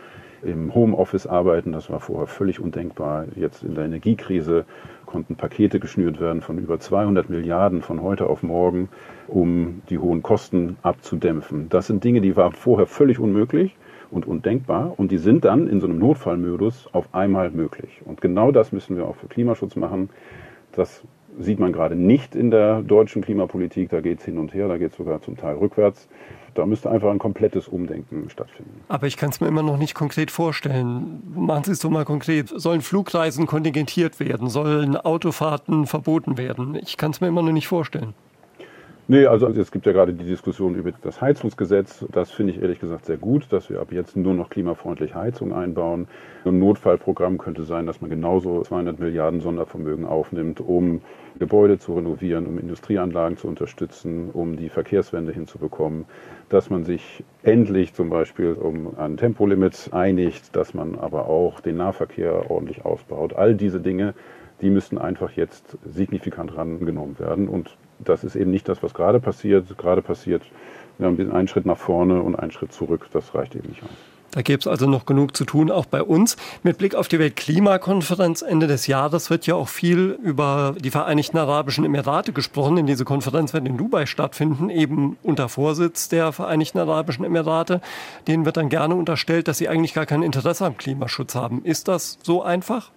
im 0.43 0.75
Homeoffice 0.75 1.29
arbeiten. 1.29 1.71
Das 1.71 1.89
war 1.89 2.01
vorher 2.01 2.27
völlig 2.27 2.59
undenkbar. 2.59 3.27
Jetzt 3.37 3.63
in 3.63 3.77
der 3.77 3.85
Energiekrise 3.85 4.65
konnten 5.07 5.37
Pakete 5.37 5.79
geschnürt 5.79 6.21
werden 6.21 6.41
von 6.41 6.59
über 6.59 6.81
200 6.81 7.31
Milliarden 7.31 7.81
von 7.81 8.03
heute 8.03 8.27
auf 8.27 8.43
morgen, 8.43 8.89
um 9.29 9.83
die 9.89 9.99
hohen 9.99 10.25
Kosten 10.25 10.79
abzudämpfen. 10.83 11.69
Das 11.69 11.87
sind 11.87 12.03
Dinge, 12.03 12.23
die 12.23 12.35
waren 12.37 12.55
vorher 12.55 12.89
völlig 12.89 13.21
unmöglich 13.21 13.77
und 14.13 14.27
undenkbar. 14.27 14.95
Und 14.97 15.11
die 15.11 15.19
sind 15.19 15.45
dann 15.45 15.67
in 15.67 15.81
so 15.81 15.87
einem 15.87 15.99
Notfallmodus 15.99 16.89
auf 16.93 17.07
einmal 17.13 17.51
möglich. 17.51 18.01
Und 18.05 18.21
genau 18.21 18.53
das 18.53 18.71
müssen 18.71 18.97
wir 18.97 19.07
auch 19.07 19.17
für 19.17 19.27
Klimaschutz 19.27 19.75
machen. 19.75 20.11
Das 20.73 21.03
sieht 21.39 21.59
man 21.59 21.73
gerade 21.73 21.97
nicht 21.97 22.35
in 22.35 22.51
der 22.51 22.83
deutschen 22.83 23.23
Klimapolitik. 23.23 23.91
Da 23.91 24.01
geht 24.01 24.21
es 24.21 24.25
hin 24.25 24.39
und 24.39 24.53
her, 24.55 24.69
da 24.69 24.77
geht 24.77 24.93
es 24.93 24.97
sogar 24.97 25.23
zum 25.23 25.37
Teil 25.37 25.57
rückwärts. 25.57 26.09
Da 26.55 26.67
müsste 26.67 26.91
einfach 26.91 27.11
ein 27.11 27.19
komplettes 27.19 27.67
Umdenken 27.67 28.29
stattfinden. 28.29 28.83
Aber 28.89 29.07
ich 29.07 29.17
kann 29.17 29.31
es 29.31 29.41
mir 29.41 29.49
immer 29.49 29.63
noch 29.63 29.79
nicht 29.79 29.95
konkret 29.95 30.31
vorstellen. 30.31 31.23
Machen 31.35 31.65
Sie 31.65 31.73
es 31.73 31.79
doch 31.79 31.89
mal 31.89 32.05
konkret. 32.05 32.49
Sollen 32.49 32.83
Flugreisen 32.83 33.47
kontingentiert 33.47 34.21
werden? 34.21 34.49
Sollen 34.51 34.97
Autofahrten 34.97 35.87
verboten 35.87 36.37
werden? 36.37 36.75
Ich 36.75 36.99
kann 36.99 37.13
es 37.13 37.23
mir 37.23 37.29
immer 37.29 37.43
noch 37.43 37.53
nicht 37.53 37.69
vorstellen. 37.69 38.13
Nee, 39.09 39.27
also 39.27 39.49
es 39.49 39.73
gibt 39.73 39.85
ja 39.85 39.93
gerade 39.93 40.15
die 40.15 40.25
Diskussion 40.25 40.77
über 40.77 40.93
das 41.03 41.21
Heizungsgesetz. 41.21 42.05
Das 42.13 42.31
finde 42.31 42.53
ich 42.53 42.63
ehrlich 42.63 42.79
gesagt 42.79 43.05
sehr 43.05 43.17
gut, 43.17 43.53
dass 43.53 43.69
wir 43.69 43.81
ab 43.81 43.91
jetzt 43.91 44.17
nur 44.17 44.33
noch 44.33 44.49
klimafreundliche 44.49 45.17
Heizung 45.17 45.53
einbauen. 45.53 46.07
Ein 46.45 46.61
Notfallprogramm 46.61 47.37
könnte 47.37 47.65
sein, 47.65 47.87
dass 47.87 48.01
man 48.01 48.11
genauso 48.11 48.63
200 48.63 49.01
Milliarden 49.01 49.41
Sondervermögen 49.41 50.07
aufnimmt, 50.07 50.61
um 50.61 51.01
Gebäude 51.37 51.81
zu 51.81 51.97
renovieren, 51.97 52.47
um 52.47 52.61
Industrieanlagen 52.61 53.37
zu 53.37 53.49
unterstützen, 53.49 54.31
um 54.33 54.57
die 54.57 54.69
Verkehrswende 54.69 55.33
hinzubekommen, 55.33 56.05
dass 56.49 56.71
man 56.71 56.85
sich 56.85 57.25
endlich 57.43 57.95
zum 57.95 58.09
Beispiel 58.09 58.53
um 58.53 58.97
ein 58.97 59.17
Tempolimit 59.17 59.89
einigt, 59.91 60.55
dass 60.55 60.75
man 60.75 60.97
aber 60.97 61.27
auch 61.27 61.59
den 61.59 61.77
Nahverkehr 61.77 62.49
ordentlich 62.53 62.85
ausbaut. 62.85 63.33
All 63.33 63.57
diese 63.57 63.81
Dinge, 63.81 64.15
die 64.61 64.71
müssten 64.71 64.97
einfach 64.97 65.33
jetzt 65.33 65.77
signifikant 65.85 66.57
rangenommen 66.57 67.19
werden 67.19 67.49
und 67.49 67.77
das 68.05 68.25
ist 68.25 68.37
eben 68.37 68.51
nicht 68.51 68.69
das, 68.69 68.83
was 68.83 68.95
gerade 68.95 69.21
passiert. 69.21 69.77
Gerade 69.79 70.03
passiert, 70.03 70.43
einen 70.99 71.49
Schritt 71.49 71.67
nach 71.67 71.79
vorne 71.79 72.23
und 72.23 72.37
einen 72.37 72.51
Schritt 72.51 72.73
zurück. 72.73 73.09
Das 73.13 73.35
reicht 73.35 73.55
eben 73.55 73.69
nicht 73.69 73.83
aus. 73.83 73.91
Da 74.33 74.41
gäbe 74.41 74.61
es 74.61 74.67
also 74.67 74.87
noch 74.87 75.05
genug 75.05 75.37
zu 75.37 75.45
tun, 75.45 75.71
auch 75.71 75.85
bei 75.85 76.03
uns. 76.03 76.39
Mit 76.63 76.79
Blick 76.79 76.95
auf 76.95 77.07
die 77.07 77.19
Weltklimakonferenz 77.19 78.41
Ende 78.41 78.67
des 78.67 78.87
Jahres 78.87 79.29
wird 79.29 79.47
ja 79.47 79.55
auch 79.55 79.69
viel 79.69 80.19
über 80.23 80.75
die 80.81 80.91
Vereinigten 80.91 81.37
Arabischen 81.37 81.85
Emirate 81.85 82.33
gesprochen. 82.33 82.79
In 82.79 82.87
diese 82.87 83.05
Konferenz 83.05 83.53
wird 83.53 83.69
in 83.69 83.77
Dubai 83.77 84.07
stattfinden, 84.07 84.71
eben 84.71 85.19
unter 85.23 85.51
Vorsitz 85.51 86.09
der 86.09 86.33
Vereinigten 86.33 86.79
Arabischen 86.79 87.27
Emirate. 87.27 87.83
Denen 88.27 88.47
wird 88.47 88.57
dann 88.57 88.71
gerne 88.71 88.95
unterstellt, 88.95 89.49
dass 89.49 89.59
sie 89.59 89.69
eigentlich 89.69 89.93
gar 89.93 90.07
kein 90.07 90.23
Interesse 90.23 90.65
am 90.65 90.79
Klimaschutz 90.79 91.35
haben. 91.35 91.63
Ist 91.63 91.89
das 91.89 92.19
so 92.23 92.43
einfach? 92.43 92.91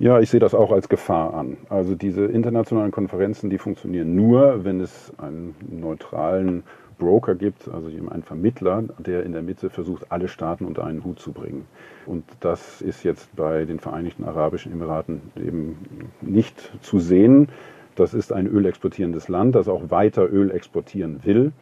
Ja, 0.00 0.18
ich 0.18 0.30
sehe 0.30 0.40
das 0.40 0.54
auch 0.54 0.72
als 0.72 0.88
Gefahr 0.88 1.34
an. 1.34 1.58
Also 1.68 1.94
diese 1.94 2.24
internationalen 2.24 2.90
Konferenzen, 2.90 3.50
die 3.50 3.58
funktionieren 3.58 4.16
nur, 4.16 4.64
wenn 4.64 4.80
es 4.80 5.12
einen 5.18 5.54
neutralen 5.68 6.62
Broker 6.98 7.34
gibt, 7.34 7.68
also 7.68 7.88
einen 7.88 8.22
Vermittler, 8.22 8.84
der 8.96 9.24
in 9.24 9.32
der 9.32 9.42
Mitte 9.42 9.68
versucht, 9.68 10.10
alle 10.10 10.28
Staaten 10.28 10.64
unter 10.64 10.84
einen 10.86 11.04
Hut 11.04 11.18
zu 11.18 11.32
bringen. 11.32 11.66
Und 12.06 12.24
das 12.40 12.80
ist 12.80 13.04
jetzt 13.04 13.36
bei 13.36 13.66
den 13.66 13.78
Vereinigten 13.78 14.24
Arabischen 14.24 14.72
Emiraten 14.72 15.20
eben 15.36 15.76
nicht 16.22 16.72
zu 16.80 16.98
sehen. 16.98 17.50
Das 17.94 18.14
ist 18.14 18.32
ein 18.32 18.46
ölexportierendes 18.46 19.28
Land, 19.28 19.54
das 19.54 19.68
auch 19.68 19.90
weiter 19.90 20.32
Öl 20.32 20.50
exportieren 20.50 21.20
will 21.24 21.52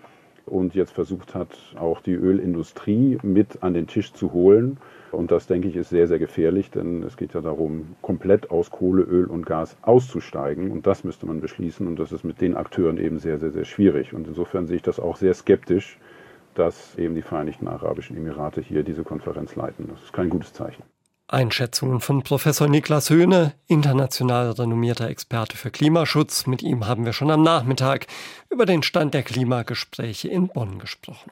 und 0.48 0.74
jetzt 0.74 0.92
versucht 0.92 1.34
hat, 1.34 1.48
auch 1.78 2.00
die 2.00 2.14
Ölindustrie 2.14 3.18
mit 3.22 3.62
an 3.62 3.74
den 3.74 3.86
Tisch 3.86 4.12
zu 4.12 4.32
holen. 4.32 4.78
Und 5.12 5.30
das, 5.30 5.46
denke 5.46 5.68
ich, 5.68 5.76
ist 5.76 5.90
sehr, 5.90 6.06
sehr 6.06 6.18
gefährlich, 6.18 6.70
denn 6.70 7.02
es 7.02 7.16
geht 7.16 7.34
ja 7.34 7.40
darum, 7.40 7.96
komplett 8.02 8.50
aus 8.50 8.70
Kohle, 8.70 9.02
Öl 9.02 9.26
und 9.26 9.46
Gas 9.46 9.76
auszusteigen. 9.82 10.70
Und 10.70 10.86
das 10.86 11.04
müsste 11.04 11.26
man 11.26 11.40
beschließen. 11.40 11.86
Und 11.86 11.98
das 11.98 12.12
ist 12.12 12.24
mit 12.24 12.40
den 12.40 12.56
Akteuren 12.56 12.98
eben 12.98 13.18
sehr, 13.18 13.38
sehr, 13.38 13.50
sehr 13.50 13.64
schwierig. 13.64 14.12
Und 14.12 14.26
insofern 14.28 14.66
sehe 14.66 14.76
ich 14.76 14.82
das 14.82 15.00
auch 15.00 15.16
sehr 15.16 15.34
skeptisch, 15.34 15.98
dass 16.54 16.98
eben 16.98 17.14
die 17.14 17.22
Vereinigten 17.22 17.68
Arabischen 17.68 18.16
Emirate 18.16 18.60
hier 18.60 18.82
diese 18.82 19.04
Konferenz 19.04 19.54
leiten. 19.56 19.88
Das 19.88 20.02
ist 20.02 20.12
kein 20.12 20.28
gutes 20.28 20.52
Zeichen. 20.52 20.82
Einschätzungen 21.28 22.00
von 22.00 22.22
Professor 22.22 22.68
Niklas 22.68 23.10
Höhne, 23.10 23.52
international 23.66 24.50
renommierter 24.52 25.08
Experte 25.08 25.58
für 25.58 25.70
Klimaschutz. 25.70 26.46
Mit 26.46 26.62
ihm 26.62 26.86
haben 26.86 27.04
wir 27.04 27.12
schon 27.12 27.30
am 27.30 27.42
Nachmittag 27.42 28.06
über 28.48 28.64
den 28.64 28.82
Stand 28.82 29.12
der 29.12 29.22
Klimagespräche 29.22 30.28
in 30.28 30.48
Bonn 30.48 30.78
gesprochen. 30.78 31.30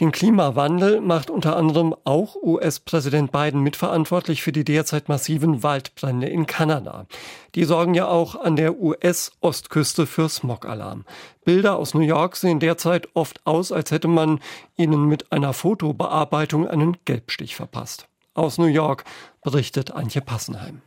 Den 0.00 0.10
Klimawandel 0.10 1.00
macht 1.00 1.30
unter 1.30 1.54
anderem 1.54 1.94
auch 2.02 2.34
US-Präsident 2.34 3.30
Biden 3.30 3.60
mitverantwortlich 3.60 4.42
für 4.42 4.50
die 4.50 4.64
derzeit 4.64 5.08
massiven 5.08 5.62
Waldbrände 5.62 6.26
in 6.26 6.46
Kanada. 6.46 7.06
Die 7.54 7.62
sorgen 7.62 7.94
ja 7.94 8.08
auch 8.08 8.34
an 8.34 8.56
der 8.56 8.80
US-Ostküste 8.80 10.06
für 10.06 10.28
Smogalarm. 10.28 11.04
Bilder 11.44 11.76
aus 11.76 11.94
New 11.94 12.00
York 12.00 12.34
sehen 12.34 12.58
derzeit 12.58 13.06
oft 13.14 13.46
aus, 13.46 13.70
als 13.70 13.92
hätte 13.92 14.08
man 14.08 14.40
ihnen 14.76 15.04
mit 15.04 15.30
einer 15.30 15.52
Fotobearbeitung 15.52 16.66
einen 16.66 16.96
Gelbstich 17.04 17.54
verpasst. 17.54 18.08
Aus 18.34 18.56
New 18.56 18.64
York 18.64 19.04
berichtet 19.42 19.90
Antje 19.90 20.22
Passenheim. 20.22 20.80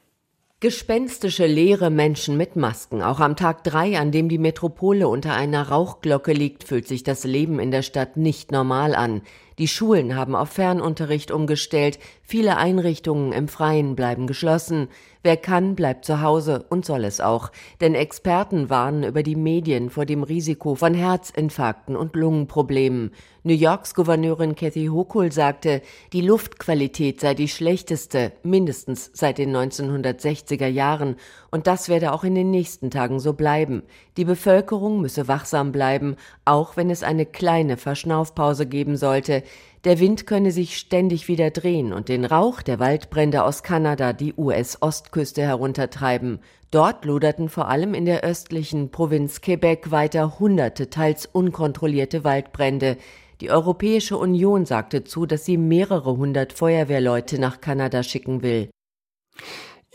Gespenstische 0.61 1.45
leere 1.45 1.91
Menschen 1.91 2.37
mit 2.37 2.55
Masken. 2.55 3.03
Auch 3.03 3.19
am 3.19 3.35
Tag 3.35 3.63
drei, 3.63 3.99
an 3.99 4.11
dem 4.11 4.29
die 4.29 4.39
Metropole 4.39 5.07
unter 5.07 5.35
einer 5.35 5.69
Rauchglocke 5.69 6.33
liegt, 6.33 6.63
fühlt 6.63 6.87
sich 6.87 7.03
das 7.03 7.23
Leben 7.23 7.59
in 7.59 7.69
der 7.69 7.83
Stadt 7.83 8.17
nicht 8.17 8.51
normal 8.51 8.95
an. 8.95 9.21
Die 9.57 9.69
Schulen 9.69 10.17
haben 10.17 10.35
auf 10.35 10.49
Fernunterricht 10.49 11.31
umgestellt, 11.31 11.97
viele 12.21 12.57
Einrichtungen 12.57 13.31
im 13.31 13.47
Freien 13.47 13.95
bleiben 13.95 14.27
geschlossen. 14.27 14.89
Wer 15.23 15.37
kann, 15.37 15.75
bleibt 15.75 16.05
zu 16.05 16.21
Hause 16.21 16.65
und 16.69 16.85
soll 16.85 17.03
es 17.03 17.21
auch. 17.21 17.51
Denn 17.81 17.95
Experten 17.95 18.69
warnen 18.69 19.03
über 19.03 19.23
die 19.23 19.35
Medien 19.35 19.89
vor 19.89 20.05
dem 20.05 20.23
Risiko 20.23 20.75
von 20.75 20.93
Herzinfarkten 20.93 21.95
und 21.95 22.15
Lungenproblemen. 22.15 23.11
New 23.41 23.53
Yorks 23.53 23.93
Gouverneurin 23.95 24.55
Kathy 24.55 24.87
Hochul 24.87 25.31
sagte, 25.31 25.81
die 26.13 26.21
Luftqualität 26.21 27.21
sei 27.21 27.33
die 27.33 27.47
schlechteste, 27.47 28.33
mindestens 28.43 29.11
seit 29.13 29.37
den 29.37 29.55
1960er 29.55 30.67
Jahren. 30.67 31.15
Und 31.49 31.67
das 31.67 31.89
werde 31.89 32.11
auch 32.11 32.23
in 32.23 32.35
den 32.35 32.51
nächsten 32.51 32.91
Tagen 32.91 33.19
so 33.19 33.33
bleiben. 33.33 33.83
Die 34.17 34.25
Bevölkerung 34.25 35.01
müsse 35.01 35.27
wachsam 35.27 35.71
bleiben, 35.71 36.17
auch 36.43 36.75
wenn 36.75 36.89
es 36.89 37.03
eine 37.03 37.25
kleine 37.25 37.77
Verschnaufpause 37.77 38.65
geben 38.65 38.97
sollte. 38.97 39.43
Der 39.83 39.99
Wind 39.99 40.25
könne 40.25 40.51
sich 40.51 40.77
ständig 40.77 41.27
wieder 41.27 41.51
drehen 41.51 41.93
und 41.93 42.09
den 42.09 42.25
Rauch 42.25 42.61
der 42.61 42.79
Waldbrände 42.79 43.43
aus 43.43 43.61
Kanada 43.61 44.13
die 44.13 44.33
US-Ostküste 44.35 45.41
heruntertreiben. 45.43 46.39
Dort 46.71 47.05
loderten 47.05 47.49
vor 47.49 47.67
allem 47.69 47.93
in 47.93 48.05
der 48.05 48.23
östlichen 48.23 48.89
Provinz 48.89 49.41
Quebec 49.41 49.91
weiter 49.91 50.39
hunderte 50.39 50.89
teils 50.89 51.25
unkontrollierte 51.25 52.23
Waldbrände. 52.23 52.97
Die 53.41 53.51
Europäische 53.51 54.17
Union 54.17 54.65
sagte 54.65 55.03
zu, 55.03 55.25
dass 55.25 55.45
sie 55.45 55.57
mehrere 55.57 56.17
hundert 56.17 56.53
Feuerwehrleute 56.53 57.39
nach 57.39 57.61
Kanada 57.61 58.01
schicken 58.01 58.41
will. 58.41 58.69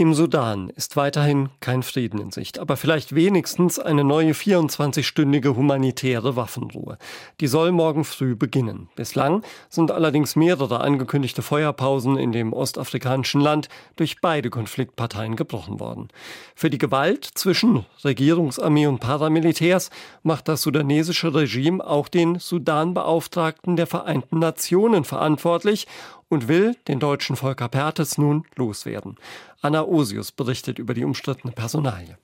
Im 0.00 0.14
Sudan 0.14 0.70
ist 0.76 0.96
weiterhin 0.96 1.50
kein 1.60 1.82
Frieden 1.82 2.22
in 2.22 2.30
Sicht, 2.30 2.58
aber 2.58 2.78
vielleicht 2.78 3.14
wenigstens 3.14 3.78
eine 3.78 4.02
neue 4.02 4.32
24-stündige 4.32 5.54
humanitäre 5.54 6.36
Waffenruhe. 6.36 6.96
Die 7.40 7.46
soll 7.46 7.70
morgen 7.70 8.04
früh 8.04 8.34
beginnen. 8.34 8.88
Bislang 8.96 9.42
sind 9.68 9.90
allerdings 9.90 10.36
mehrere 10.36 10.80
angekündigte 10.80 11.42
Feuerpausen 11.42 12.16
in 12.16 12.32
dem 12.32 12.54
ostafrikanischen 12.54 13.42
Land 13.42 13.68
durch 13.96 14.22
beide 14.22 14.48
Konfliktparteien 14.48 15.36
gebrochen 15.36 15.80
worden. 15.80 16.08
Für 16.54 16.70
die 16.70 16.78
Gewalt 16.78 17.26
zwischen 17.34 17.84
Regierungsarmee 18.02 18.86
und 18.86 19.00
Paramilitärs 19.00 19.90
macht 20.22 20.48
das 20.48 20.62
sudanesische 20.62 21.34
Regime 21.34 21.86
auch 21.86 22.08
den 22.08 22.38
Sudan-Beauftragten 22.38 23.76
der 23.76 23.86
Vereinten 23.86 24.38
Nationen 24.38 25.04
verantwortlich 25.04 25.86
und 26.30 26.48
will 26.48 26.76
den 26.88 27.00
deutschen 27.00 27.36
Volker 27.36 27.68
Pertes 27.68 28.16
nun 28.16 28.44
loswerden. 28.56 29.16
Anna 29.60 29.82
Osius 29.82 30.32
berichtet 30.32 30.78
über 30.78 30.94
die 30.94 31.04
umstrittene 31.04 31.52
Personalie. 31.52 32.16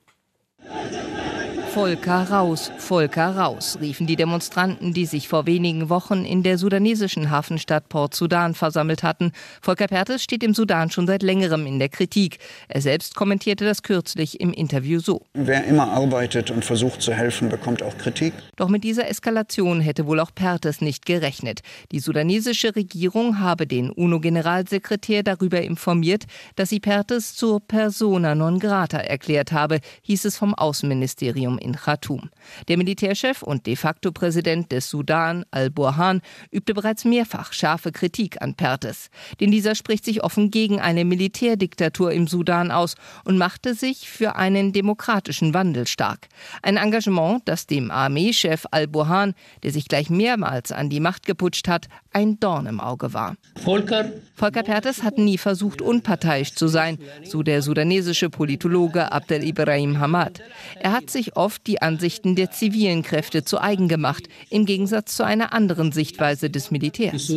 Volker 1.77 2.31
raus, 2.31 2.73
Volker 2.79 3.37
raus, 3.37 3.77
riefen 3.83 4.07
die 4.07 4.17
Demonstranten, 4.17 4.95
die 4.95 5.05
sich 5.05 5.29
vor 5.29 5.45
wenigen 5.45 5.91
Wochen 5.91 6.25
in 6.25 6.43
der 6.43 6.57
sudanesischen 6.57 7.29
Hafenstadt 7.29 7.91
Port 7.91 8.15
Sudan 8.15 8.55
versammelt 8.55 9.03
hatten. 9.03 9.33
Volker 9.61 9.87
Pertes 9.87 10.23
steht 10.23 10.43
im 10.43 10.55
Sudan 10.55 10.91
schon 10.91 11.07
seit 11.07 11.23
längerem 11.23 11.67
in 11.67 11.79
der 11.79 11.91
Kritik. 11.91 12.39
Er 12.69 12.81
selbst 12.81 13.15
kommentierte 13.15 13.67
das 13.67 13.83
kürzlich 13.83 14.41
im 14.41 14.55
Interview 14.55 15.01
so. 15.01 15.21
Wer 15.35 15.67
immer 15.67 15.93
arbeitet 15.93 16.51
und 16.51 16.65
versucht 16.65 17.03
zu 17.03 17.12
helfen, 17.12 17.51
bekommt 17.51 17.83
auch 17.83 17.99
Kritik. 17.99 18.33
Doch 18.57 18.71
mit 18.71 18.83
dieser 18.83 19.11
Eskalation 19.11 19.83
hätte 19.83 20.07
wohl 20.07 20.21
auch 20.21 20.35
Pertes 20.35 20.81
nicht 20.81 21.05
gerechnet. 21.05 21.61
Die 21.93 22.01
sudanesische 22.01 22.75
Regierung 22.75 23.39
habe 23.39 23.67
den 23.67 23.91
UNO-Generalsekretär 23.91 25.23
darüber 25.23 25.61
informiert, 25.61 26.25
dass 26.55 26.71
sie 26.71 26.81
Pertes 26.81 27.35
zur 27.35 27.61
persona 27.61 28.35
non 28.35 28.61
grata 28.61 28.97
erklärt 28.97 29.53
habe, 29.53 29.81
hieß 30.01 30.25
es 30.25 30.39
vom 30.39 30.55
Außenministerium 30.55 31.59
in 31.66 31.74
Khartoum. 31.76 32.31
Der 32.68 32.79
Militärchef 32.79 33.42
und 33.42 33.66
de 33.66 33.76
facto 33.76 34.12
Präsident 34.12 34.70
des 34.70 34.88
Sudan, 34.88 35.44
al-Burhan, 35.50 36.22
übte 36.50 36.72
bereits 36.72 37.05
mehrfach 37.05 37.52
scharfe 37.52 37.92
Kritik 37.92 38.40
an 38.40 38.55
Pertes. 38.55 39.11
Denn 39.40 39.50
dieser 39.50 39.74
spricht 39.74 40.05
sich 40.05 40.22
offen 40.22 40.50
gegen 40.50 40.81
eine 40.81 41.05
Militärdiktatur 41.05 42.12
im 42.12 42.29
Sudan 42.29 42.70
aus 42.70 42.94
und 43.24 43.37
machte 43.37 43.74
sich 43.74 44.09
für 44.09 44.37
einen 44.37 44.72
demokratischen 44.72 45.52
Wandel 45.52 45.87
stark. 45.87 46.29
Ein 46.62 46.76
Engagement, 46.76 47.42
das 47.46 47.66
dem 47.66 47.90
Armeechef 47.90 48.64
al-Burhan, 48.70 49.35
der 49.62 49.72
sich 49.72 49.88
gleich 49.88 50.09
mehrmals 50.09 50.70
an 50.72 50.88
die 50.88 51.00
Macht 51.00 51.26
geputscht 51.26 51.68
hat, 51.68 51.88
ein 52.12 52.40
Dorn 52.40 52.66
im 52.66 52.81
Auge 52.81 53.12
war. 53.12 53.37
Volker, 53.62 54.11
Volker 54.35 54.62
Pertes 54.62 55.02
hat 55.02 55.18
nie 55.18 55.37
versucht, 55.37 55.83
unparteiisch 55.83 56.55
zu 56.55 56.68
sein, 56.68 56.98
so 57.24 57.42
der 57.42 57.61
sudanesische 57.61 58.31
Politologe 58.31 59.12
Abdel 59.12 59.44
Ibrahim 59.44 59.98
Hamad. 59.98 60.42
Er 60.81 60.92
hat 60.92 61.11
sich 61.11 61.37
oft 61.37 61.56
oft 61.57 61.66
die 61.66 61.81
Ansichten 61.81 62.37
der 62.37 62.51
zivilen 62.51 63.03
Kräfte 63.03 63.42
zu 63.42 63.59
eigen 63.59 63.88
gemacht, 63.88 64.29
im 64.51 64.66
Gegensatz 64.66 65.16
zu 65.16 65.25
einer 65.25 65.55
anderen 65.55 65.90
Sichtweise 65.90 66.51
des 66.51 66.71
Militärs. 66.71 67.33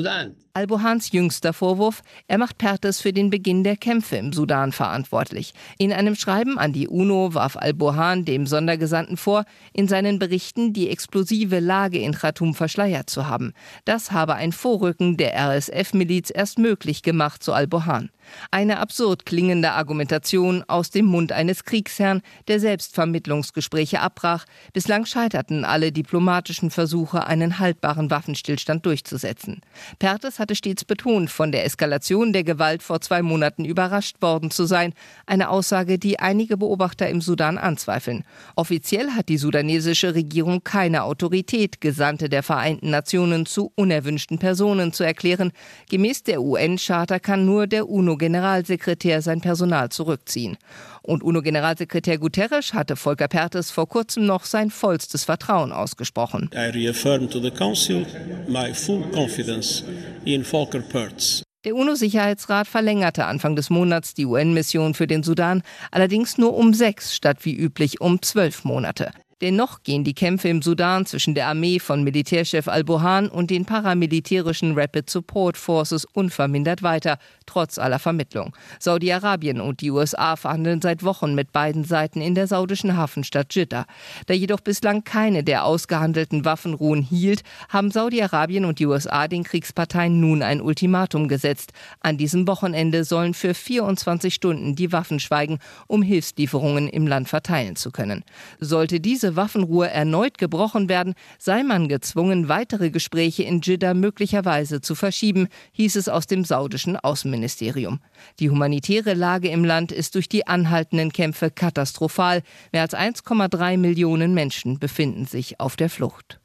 Al-Burhans 0.54 1.12
jüngster 1.12 1.54
Vorwurf, 1.54 2.02
er 2.28 2.38
macht 2.38 2.58
Pertes 2.58 3.00
für 3.00 3.14
den 3.14 3.30
Beginn 3.30 3.64
der 3.64 3.78
Kämpfe 3.78 4.18
im 4.18 4.34
Sudan 4.34 4.74
verantwortlich. 4.74 5.54
In 5.78 5.94
einem 5.94 6.16
Schreiben 6.16 6.58
an 6.58 6.74
die 6.74 6.90
UNO 6.90 7.34
warf 7.34 7.56
Al-Burhan 7.56 8.26
dem 8.26 8.46
Sondergesandten 8.46 9.16
vor, 9.16 9.46
in 9.72 9.88
seinen 9.88 10.20
Berichten 10.20 10.74
die 10.74 10.90
explosive 10.90 11.60
Lage 11.60 12.00
in 12.00 12.14
Khartoum 12.14 12.56
verschleiert 12.56 13.10
zu 13.10 13.28
haben. 13.28 13.54
Das 13.86 14.12
habe 14.12 14.36
ein 14.36 14.52
Vorrücken 14.52 15.16
der 15.16 15.34
RSF-Miliz 15.36 16.30
erst 16.34 16.60
möglich 16.60 17.04
gemacht, 17.04 17.42
so 17.42 17.54
Al-Burhan. 17.54 18.10
Eine 18.52 18.80
absurd 18.80 19.26
klingende 19.26 19.72
Argumentation 19.72 20.64
aus 20.68 20.90
dem 20.90 21.06
Mund 21.06 21.32
eines 21.32 21.64
Kriegsherrn, 21.64 22.22
der 22.48 22.60
selbst 22.60 22.96
Vermittlungsgespräche 22.96 24.02
abbrach. 24.02 24.46
Bislang 24.74 25.06
scheiterten 25.06 25.66
alle 25.66 25.92
diplomatischen 25.92 26.72
Versuche, 26.72 27.28
einen 27.28 27.60
haltbaren 27.60 28.10
Waffenstillstand 28.10 28.86
durchzusetzen. 28.86 29.62
Pertes 30.00 30.40
hatte 30.40 30.56
stets 30.56 30.86
betont, 30.86 31.30
von 31.30 31.52
der 31.52 31.66
Eskalation 31.66 32.34
der 32.34 32.44
Gewalt 32.44 32.84
vor 32.84 33.02
zwei 33.02 33.22
Monaten 33.22 33.66
überrascht 33.66 34.22
worden 34.22 34.52
zu 34.52 34.66
sein. 34.66 34.94
Eine 35.26 35.50
Aussage, 35.50 36.00
die 36.00 36.20
einige 36.20 36.58
Beobachter 36.58 37.10
im 37.10 37.22
Sudan 37.22 37.58
anzweifeln. 37.58 38.24
Offiziell 38.56 39.12
hat 39.12 39.30
die 39.30 39.38
sudanesische 39.38 40.16
Regierung 40.16 40.64
keine 40.64 41.04
Autorität, 41.04 41.82
Gesandte 41.82 42.30
der 42.30 42.44
Vereinten 42.44 42.90
Nationen 42.90 43.46
zu 43.46 43.72
unerwünschten 43.76 44.40
Personen 44.40 44.94
zu 44.94 45.04
erklären. 45.04 45.52
Gemäß 45.90 46.24
der 46.24 46.42
UN-Charta 46.42 47.20
kann 47.20 47.46
nur 47.46 47.68
der 47.68 47.90
UNO-Generalsekretär 48.20 49.22
sein 49.22 49.40
Personal 49.42 49.90
zurückziehen. 49.90 50.58
Und 51.02 51.24
UNO-Generalsekretär 51.24 52.18
Guterres 52.18 52.74
hatte 52.74 52.96
Volker 52.96 53.28
Pertes 53.28 53.72
vor 53.72 53.88
kurzem 53.88 54.26
noch 54.26 54.44
sein 54.44 54.70
vollstes 54.70 55.24
Vertrauen 55.24 55.72
ausgesprochen. 55.72 56.50
I 56.54 56.70
reaffirm 56.72 57.30
to 57.30 57.40
the 57.40 57.52
Council 57.52 58.06
my 58.48 58.74
full 58.74 59.04
confidence 59.14 59.84
in 60.26 60.44
Volker 60.44 60.82
Perthes. 60.82 61.44
Der 61.66 61.76
UNO-Sicherheitsrat 61.76 62.68
verlängerte 62.68 63.26
Anfang 63.26 63.56
des 63.56 63.70
Monats 63.70 64.14
die 64.14 64.26
UN-Mission 64.26 64.94
für 64.94 65.08
den 65.08 65.24
Sudan, 65.24 65.62
allerdings 65.92 66.38
nur 66.38 66.56
um 66.56 66.74
sechs 66.74 67.16
statt 67.16 67.40
wie 67.44 67.56
üblich 67.56 68.00
um 68.00 68.22
zwölf 68.22 68.64
Monate. 68.64 69.12
Dennoch 69.42 69.84
gehen 69.84 70.04
die 70.04 70.14
Kämpfe 70.14 70.50
im 70.50 70.62
Sudan 70.62 71.06
zwischen 71.06 71.34
der 71.34 71.48
Armee 71.48 71.80
von 71.80 72.04
Militärchef 72.04 72.68
al-Burhan 72.68 73.30
und 73.30 73.50
den 73.50 73.64
paramilitärischen 73.64 74.78
Rapid 74.78 75.10
Support 75.10 75.56
Forces 75.56 76.04
unvermindert 76.04 76.84
weiter, 76.84 77.18
trotz 77.46 77.78
aller 77.78 78.00
Vermittlung. 78.00 78.54
Saudi-Arabien 78.80 79.62
und 79.62 79.80
die 79.80 79.92
USA 79.92 80.36
verhandeln 80.36 80.82
seit 80.82 81.04
Wochen 81.04 81.36
mit 81.36 81.54
beiden 81.54 81.86
Seiten 81.86 82.20
in 82.20 82.36
der 82.36 82.48
saudischen 82.48 82.98
Hafenstadt 82.98 83.56
Jeddah. 83.56 83.86
Da 84.28 84.34
jedoch 84.34 84.60
bislang 84.60 85.06
keine 85.06 85.44
der 85.44 85.64
ausgehandelten 85.64 86.44
Waffenruhen 86.44 87.02
hielt, 87.02 87.44
haben 87.70 87.92
Saudi-Arabien 87.92 88.66
und 88.66 88.80
die 88.80 88.88
USA 88.88 89.30
den 89.30 89.46
Kriegsparteien 89.46 90.20
nun 90.20 90.44
ein 90.44 90.62
Ultimatum 90.62 91.30
gesetzt. 91.30 91.72
An 92.02 92.18
diesem 92.18 92.46
Wochenende 92.46 93.06
sollen 93.06 93.34
für 93.34 93.54
24 93.54 94.34
Stunden 94.34 94.76
die 94.76 94.92
Waffen 94.92 95.22
schweigen, 95.22 95.60
um 95.88 96.02
Hilfslieferungen 96.02 96.90
im 96.90 97.08
Land 97.08 97.30
verteilen 97.30 97.78
zu 97.78 97.92
können. 97.92 98.26
Sollte 98.60 99.00
diese 99.00 99.29
diese 99.30 99.36
Waffenruhe 99.36 99.88
erneut 99.88 100.40
gebrochen 100.40 100.90
werden, 100.90 101.14
sei 101.38 101.62
man 101.62 101.88
gezwungen, 101.88 102.50
weitere 102.50 102.90
Gespräche 102.90 103.44
in 103.44 103.62
Jeddah 103.62 103.94
möglicherweise 103.94 104.82
zu 104.82 104.96
verschieben, 104.96 105.50
hieß 105.74 105.98
es 105.98 106.10
aus 106.10 106.26
dem 106.26 106.44
saudischen 106.44 106.98
Außenministerium. 106.98 108.00
Die 108.40 108.50
humanitäre 108.50 109.14
Lage 109.14 109.50
im 109.50 109.64
Land 109.64 109.92
ist 109.92 110.16
durch 110.16 110.30
die 110.30 110.48
anhaltenden 110.48 111.14
Kämpfe 111.14 111.52
katastrophal. 111.52 112.42
Mehr 112.72 112.82
als 112.82 112.96
1,3 112.96 113.78
Millionen 113.78 114.34
Menschen 114.34 114.80
befinden 114.80 115.26
sich 115.26 115.60
auf 115.60 115.76
der 115.76 115.92
Flucht. 115.92 116.40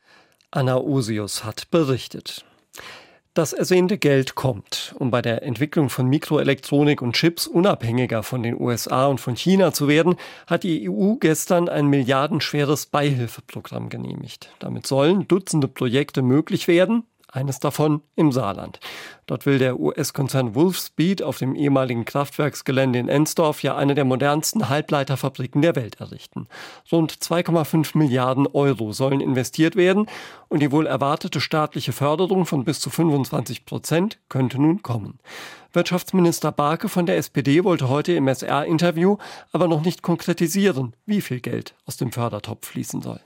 Anna 0.51 0.77
Osius 0.77 1.43
hat 1.43 1.71
berichtet. 1.71 2.45
Das 3.35 3.53
ersehnte 3.53 3.99
Geld 3.99 4.37
kommt, 4.37 4.95
um 4.97 5.11
bei 5.11 5.21
der 5.21 5.43
Entwicklung 5.43 5.91
von 5.91 6.07
Mikroelektronik 6.07 7.03
und 7.03 7.17
Chips 7.17 7.49
unabhängiger 7.49 8.23
von 8.23 8.45
den 8.45 8.61
USA 8.61 9.07
und 9.07 9.21
von 9.21 9.35
China 9.35 9.73
zu 9.73 9.89
werden, 9.89 10.15
hat 10.47 10.63
die 10.63 10.89
EU 10.89 11.15
gestern 11.15 11.69
ein 11.69 11.89
milliardenschweres 11.89 12.87
Beihilfeprogramm 12.87 13.89
genehmigt. 13.89 14.51
Damit 14.61 14.87
sollen 14.87 15.27
Dutzende 15.27 15.67
Projekte 15.67 16.23
möglich 16.23 16.69
werden, 16.69 17.07
eines 17.35 17.59
davon 17.59 18.03
im 18.17 18.33
Saarland. 18.33 18.81
Dort 19.27 19.47
will 19.47 19.59
der 19.59 19.81
US-Konzern 19.81 20.55
Wolfspeed 20.55 21.23
auf 21.23 21.39
dem 21.39 21.55
ehemaligen 21.55 22.05
Kraftwerksgelände 22.05 22.99
in 22.99 23.09
Ensdorf 23.09 23.63
ja 23.63 23.77
eine 23.77 23.95
der 23.95 24.05
modernsten 24.05 24.69
Halbleiterfabriken 24.69 25.63
der 25.63 25.77
Welt 25.77 26.01
errichten. 26.01 26.47
Rund 26.93 27.13
2,5 27.13 27.97
Milliarden 27.97 28.47
Euro 28.47 28.93
sollen 28.93 29.21
investiert 29.21 29.77
werden 29.77 30.07
und 30.49 30.61
die 30.61 30.73
wohl 30.73 30.87
erwartete 30.87 31.41
staatliche 31.41 31.93
Förderung 31.93 32.47
von 32.47 32.65
bis 32.65 32.81
zu 32.81 32.91
25 32.91 33.65
Prozent 33.65 34.19
könnte 34.29 34.61
nun 34.61 34.83
kommen. 34.83 35.19
Wirtschaftsminister 35.73 36.53
Barke 36.53 36.89
von 36.89 37.07
der 37.07 37.17
SPD 37.17 37.65
wollte 37.65 37.89
heute 37.89 38.13
im 38.13 38.29
SR-Interview 38.29 39.17
aber 39.53 39.67
noch 39.67 39.83
nicht 39.83 40.03
konkretisieren, 40.03 40.95
wie 41.07 41.21
viel 41.21 41.41
Geld 41.41 41.75
aus 41.87 41.97
dem 41.97 42.13
Fördertopf 42.13 42.69
fließen 42.69 43.03
soll. 43.03 43.21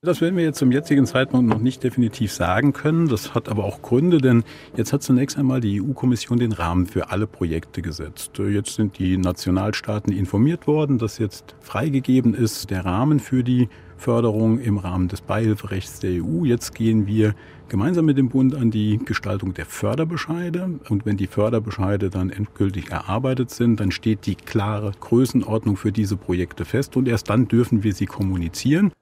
Das 0.00 0.20
werden 0.20 0.36
wir 0.36 0.44
jetzt 0.44 0.60
zum 0.60 0.70
jetzigen 0.70 1.06
Zeitpunkt 1.06 1.48
noch 1.48 1.58
nicht 1.58 1.82
definitiv 1.82 2.32
sagen 2.32 2.72
können. 2.72 3.08
Das 3.08 3.34
hat 3.34 3.48
aber 3.48 3.64
auch 3.64 3.82
Gründe, 3.82 4.18
denn 4.18 4.44
jetzt 4.76 4.92
hat 4.92 5.02
zunächst 5.02 5.36
einmal 5.36 5.60
die 5.60 5.82
EU-Kommission 5.82 6.38
den 6.38 6.52
Rahmen 6.52 6.86
für 6.86 7.10
alle 7.10 7.26
Projekte 7.26 7.82
gesetzt. 7.82 8.38
Jetzt 8.38 8.76
sind 8.76 9.00
die 9.00 9.16
Nationalstaaten 9.16 10.12
informiert 10.12 10.68
worden, 10.68 10.98
dass 10.98 11.18
jetzt 11.18 11.56
freigegeben 11.60 12.32
ist 12.32 12.70
der 12.70 12.84
Rahmen 12.84 13.18
für 13.18 13.42
die 13.42 13.68
Förderung 13.96 14.60
im 14.60 14.78
Rahmen 14.78 15.08
des 15.08 15.20
Beihilferechts 15.20 15.98
der 15.98 16.22
EU. 16.22 16.44
Jetzt 16.44 16.76
gehen 16.76 17.08
wir 17.08 17.34
gemeinsam 17.68 18.04
mit 18.04 18.18
dem 18.18 18.28
Bund 18.28 18.54
an 18.54 18.70
die 18.70 19.00
Gestaltung 19.04 19.52
der 19.52 19.66
Förderbescheide. 19.66 20.78
Und 20.88 21.06
wenn 21.06 21.16
die 21.16 21.26
Förderbescheide 21.26 22.08
dann 22.08 22.30
endgültig 22.30 22.92
erarbeitet 22.92 23.50
sind, 23.50 23.80
dann 23.80 23.90
steht 23.90 24.26
die 24.26 24.36
klare 24.36 24.92
Größenordnung 25.00 25.76
für 25.76 25.90
diese 25.90 26.16
Projekte 26.16 26.64
fest 26.64 26.96
und 26.96 27.08
erst 27.08 27.30
dann 27.30 27.48
dürfen 27.48 27.82
wir 27.82 27.92
sie 27.92 28.06
kommunizieren. 28.06 28.92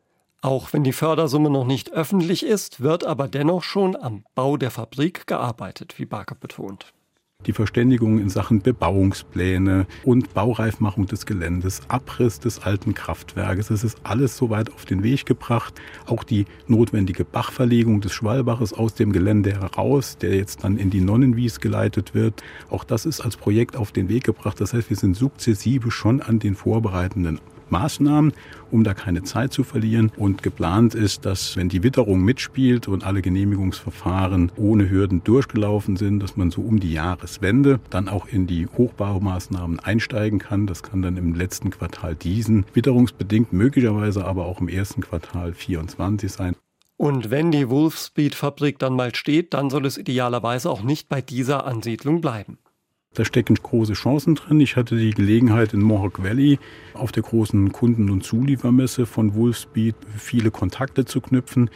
Auch 0.47 0.73
wenn 0.73 0.85
die 0.85 0.93
Fördersumme 0.93 1.51
noch 1.51 1.67
nicht 1.67 1.93
öffentlich 1.93 2.47
ist, 2.47 2.81
wird 2.81 3.05
aber 3.05 3.27
dennoch 3.27 3.65
schon 3.65 3.97
am 3.97 4.23
Bau 4.37 4.57
der 4.57 4.71
Fabrik 4.71 5.27
gearbeitet, 5.27 5.95
wie 5.99 6.05
Barker 6.05 6.37
betont. 6.37 6.95
Die 7.47 7.53
Verständigung 7.53 8.21
in 8.21 8.31
Sachen 8.31 8.63
Bebauungspläne 8.63 9.89
und 10.05 10.35
Baureifmachung 10.35 11.07
des 11.07 11.27
Geländes, 11.27 11.81
Abriss 11.89 12.39
des 12.39 12.63
alten 12.63 12.95
Kraftwerkes, 12.95 13.69
das 13.69 13.83
ist 13.83 13.99
alles 14.05 14.37
soweit 14.37 14.73
auf 14.73 14.85
den 14.85 15.03
Weg 15.03 15.27
gebracht. 15.27 15.75
Auch 16.07 16.23
die 16.23 16.45
notwendige 16.69 17.25
Bachverlegung 17.25 18.01
des 18.01 18.13
Schwalbaches 18.13 18.73
aus 18.73 18.95
dem 18.95 19.11
Gelände 19.11 19.51
heraus, 19.51 20.17
der 20.17 20.37
jetzt 20.37 20.63
dann 20.63 20.79
in 20.79 20.91
die 20.91 21.01
Nonnenwies 21.01 21.59
geleitet 21.59 22.15
wird, 22.15 22.45
auch 22.71 22.85
das 22.85 23.05
ist 23.05 23.21
als 23.21 23.37
Projekt 23.37 23.75
auf 23.75 23.91
den 23.91 24.09
Weg 24.09 24.23
gebracht. 24.23 24.61
Das 24.61 24.75
heißt, 24.75 24.91
wir 24.91 24.97
sind 24.97 25.17
sukzessive 25.17 25.91
schon 25.91 26.23
an 26.23 26.39
den 26.39 26.55
vorbereitenden 26.55 27.41
Maßnahmen, 27.71 28.33
um 28.71 28.85
da 28.85 28.95
keine 28.95 29.23
Zeit 29.23 29.53
zu 29.53 29.65
verlieren. 29.65 30.13
Und 30.17 30.43
geplant 30.43 30.95
ist, 30.95 31.25
dass 31.25 31.57
wenn 31.57 31.69
die 31.69 31.83
Witterung 31.83 32.23
mitspielt 32.23 32.89
und 32.89 33.05
alle 33.05 33.23
Genehmigungsverfahren 33.23 34.53
ohne 34.57 34.91
Hürden 34.91 35.23
durchgelaufen 35.25 35.97
sind, 35.97 36.23
dass 36.23 36.37
man 36.37 36.51
so 36.51 36.63
um 36.63 36.81
die 36.81 36.93
Jahreswende 36.93 37.81
dann 37.91 38.09
auch 38.09 38.27
in 38.27 38.47
die 38.47 38.67
Hochbaumaßnahmen 38.67 39.81
einsteigen 39.81 40.39
kann. 40.39 40.67
Das 40.67 40.83
kann 40.83 41.03
dann 41.03 41.17
im 41.17 41.35
letzten 41.35 41.71
Quartal 41.71 42.15
diesen, 42.15 42.65
witterungsbedingt 42.75 43.53
möglicherweise 43.53 44.25
aber 44.25 44.47
auch 44.47 44.61
im 44.61 44.69
ersten 44.69 45.01
Quartal 45.01 45.55
24 45.55 46.31
sein. 46.31 46.57
Und 46.97 47.31
wenn 47.31 47.51
die 47.51 47.69
Wolfspeed-Fabrik 47.69 48.79
dann 48.79 48.95
mal 48.95 49.15
steht, 49.15 49.53
dann 49.53 49.69
soll 49.69 49.85
es 49.85 49.99
idealerweise 49.99 50.71
auch 50.71 50.83
nicht 50.83 51.09
bei 51.11 51.21
dieser 51.21 51.67
Ansiedlung 51.67 52.23
bleiben. 52.23 52.59
Da 53.17 53.25
stecken 53.25 53.55
große 53.55 53.95
Chancen 53.95 54.35
drin. 54.35 54.61
Ich 54.61 54.77
hatte 54.77 54.95
die 54.95 55.13
Gelegenheit 55.13 55.73
in 55.73 55.81
Mohawk 55.81 56.23
Valley 56.23 56.59
auf 56.93 57.13
der 57.13 57.23
großen 57.23 57.73
Kunden- 57.73 58.11
und 58.11 58.23
Zuliefermesse 58.23 59.07
von 59.07 59.35
Wolfspeed 59.35 59.95
viele 60.19 60.51
Kontakte 60.51 61.07
zu 61.07 61.23
knüpfen. 61.23 61.71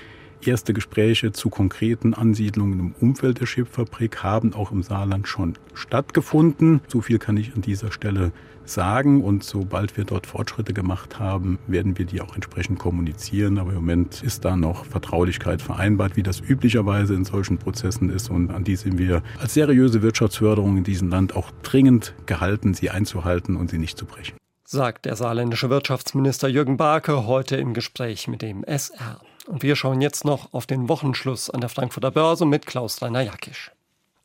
Erste 0.45 0.75
Gespräche 0.75 1.33
zu 1.33 1.49
konkreten 1.49 2.13
Ansiedlungen 2.13 2.79
im 2.79 2.95
Umfeld 3.01 3.41
der 3.41 3.47
Chipfabrik 3.47 4.23
haben 4.23 4.53
auch 4.53 4.71
im 4.71 4.83
Saarland 4.83 5.29
schon 5.29 5.55
stattgefunden. 5.73 6.83
So 6.89 7.01
viel 7.01 7.19
kann 7.19 7.39
ich 7.39 7.55
an 7.55 7.63
dieser 7.63 7.91
Stelle 7.91 8.33
sagen 8.71 9.23
und 9.23 9.45
sobald 9.45 9.97
wir 9.97 10.05
dort 10.05 10.27
Fortschritte 10.27 10.73
gemacht 10.73 11.19
haben, 11.19 11.59
werden 11.67 11.99
wir 11.99 12.07
die 12.07 12.21
auch 12.21 12.35
entsprechend 12.35 12.79
kommunizieren. 12.79 13.59
Aber 13.59 13.71
im 13.71 13.77
Moment 13.77 14.23
ist 14.23 14.45
da 14.45 14.57
noch 14.57 14.85
Vertraulichkeit 14.85 15.63
vereinbart, 15.63 16.17
wie 16.17 16.23
das 16.23 16.41
üblicherweise 16.41 17.15
in 17.15 17.25
solchen 17.25 17.59
Prozessen 17.59 18.11
ist 18.11 18.31
und 18.31 18.51
an 18.51 18.65
die 18.65 18.77
sind 18.77 18.99
wir 18.99 19.23
als 19.41 19.55
seriöse 19.55 20.03
Wirtschaftsförderung 20.03 20.77
in 20.77 20.85
diesem 20.85 21.09
Land 21.09 21.37
auch 21.37 21.51
dringend 21.63 22.15
gehalten, 22.27 22.75
sie 22.75 22.91
einzuhalten 22.91 23.57
und 23.57 23.71
sie 23.71 23.79
nicht 23.79 23.99
zu 23.99 24.07
brechen. 24.07 24.37
Sagt 24.65 25.05
der 25.05 25.17
saarländische 25.17 25.69
Wirtschaftsminister 25.69 26.49
Jürgen 26.49 26.77
Barke 26.77 27.27
heute 27.27 27.57
im 27.57 27.75
Gespräch 27.75 28.29
mit 28.29 28.41
dem 28.41 28.63
SR. 28.63 29.21
Und 29.47 29.65
wir 29.65 29.75
schauen 29.75 30.01
jetzt 30.01 30.25
noch 30.25 30.53
auf 30.53 30.67
den 30.67 30.89
Wochenschluss 30.89 31.51
an 31.51 31.61
der 31.61 31.69
Frankfurter 31.69 32.13
Börse 32.13 32.47
mit 32.47 32.67
Klaus 32.67 33.03
Reiner 33.03 33.23
Jackisch. 33.23 33.73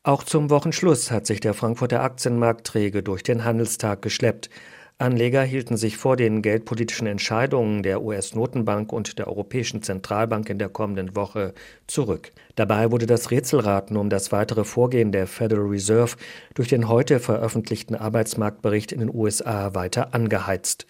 Auch 0.05 0.23
zum 0.23 0.51
Wochenschluss 0.51 1.09
hat 1.09 1.25
sich 1.25 1.39
der 1.39 1.55
Frankfurter 1.55 2.03
Aktienmarkt 2.03 2.67
träge 2.67 3.01
durch 3.01 3.23
den 3.23 3.43
Handelstag 3.43 4.03
geschleppt. 4.03 4.51
Anleger 4.99 5.41
hielten 5.41 5.77
sich 5.77 5.97
vor 5.97 6.15
den 6.15 6.43
geldpolitischen 6.43 7.07
Entscheidungen 7.07 7.81
der 7.81 8.03
US-Notenbank 8.03 8.93
und 8.93 9.17
der 9.17 9.27
Europäischen 9.27 9.81
Zentralbank 9.81 10.47
in 10.51 10.59
der 10.59 10.69
kommenden 10.69 11.15
Woche 11.15 11.55
zurück. 11.87 12.33
Dabei 12.53 12.91
wurde 12.91 13.07
das 13.07 13.31
Rätselraten 13.31 13.97
um 13.97 14.11
das 14.11 14.31
weitere 14.31 14.63
Vorgehen 14.63 15.11
der 15.11 15.25
Federal 15.25 15.65
Reserve 15.65 16.15
durch 16.53 16.67
den 16.67 16.87
heute 16.87 17.19
veröffentlichten 17.19 17.95
Arbeitsmarktbericht 17.95 18.91
in 18.91 18.99
den 18.99 19.13
USA 19.13 19.73
weiter 19.73 20.13
angeheizt. 20.13 20.85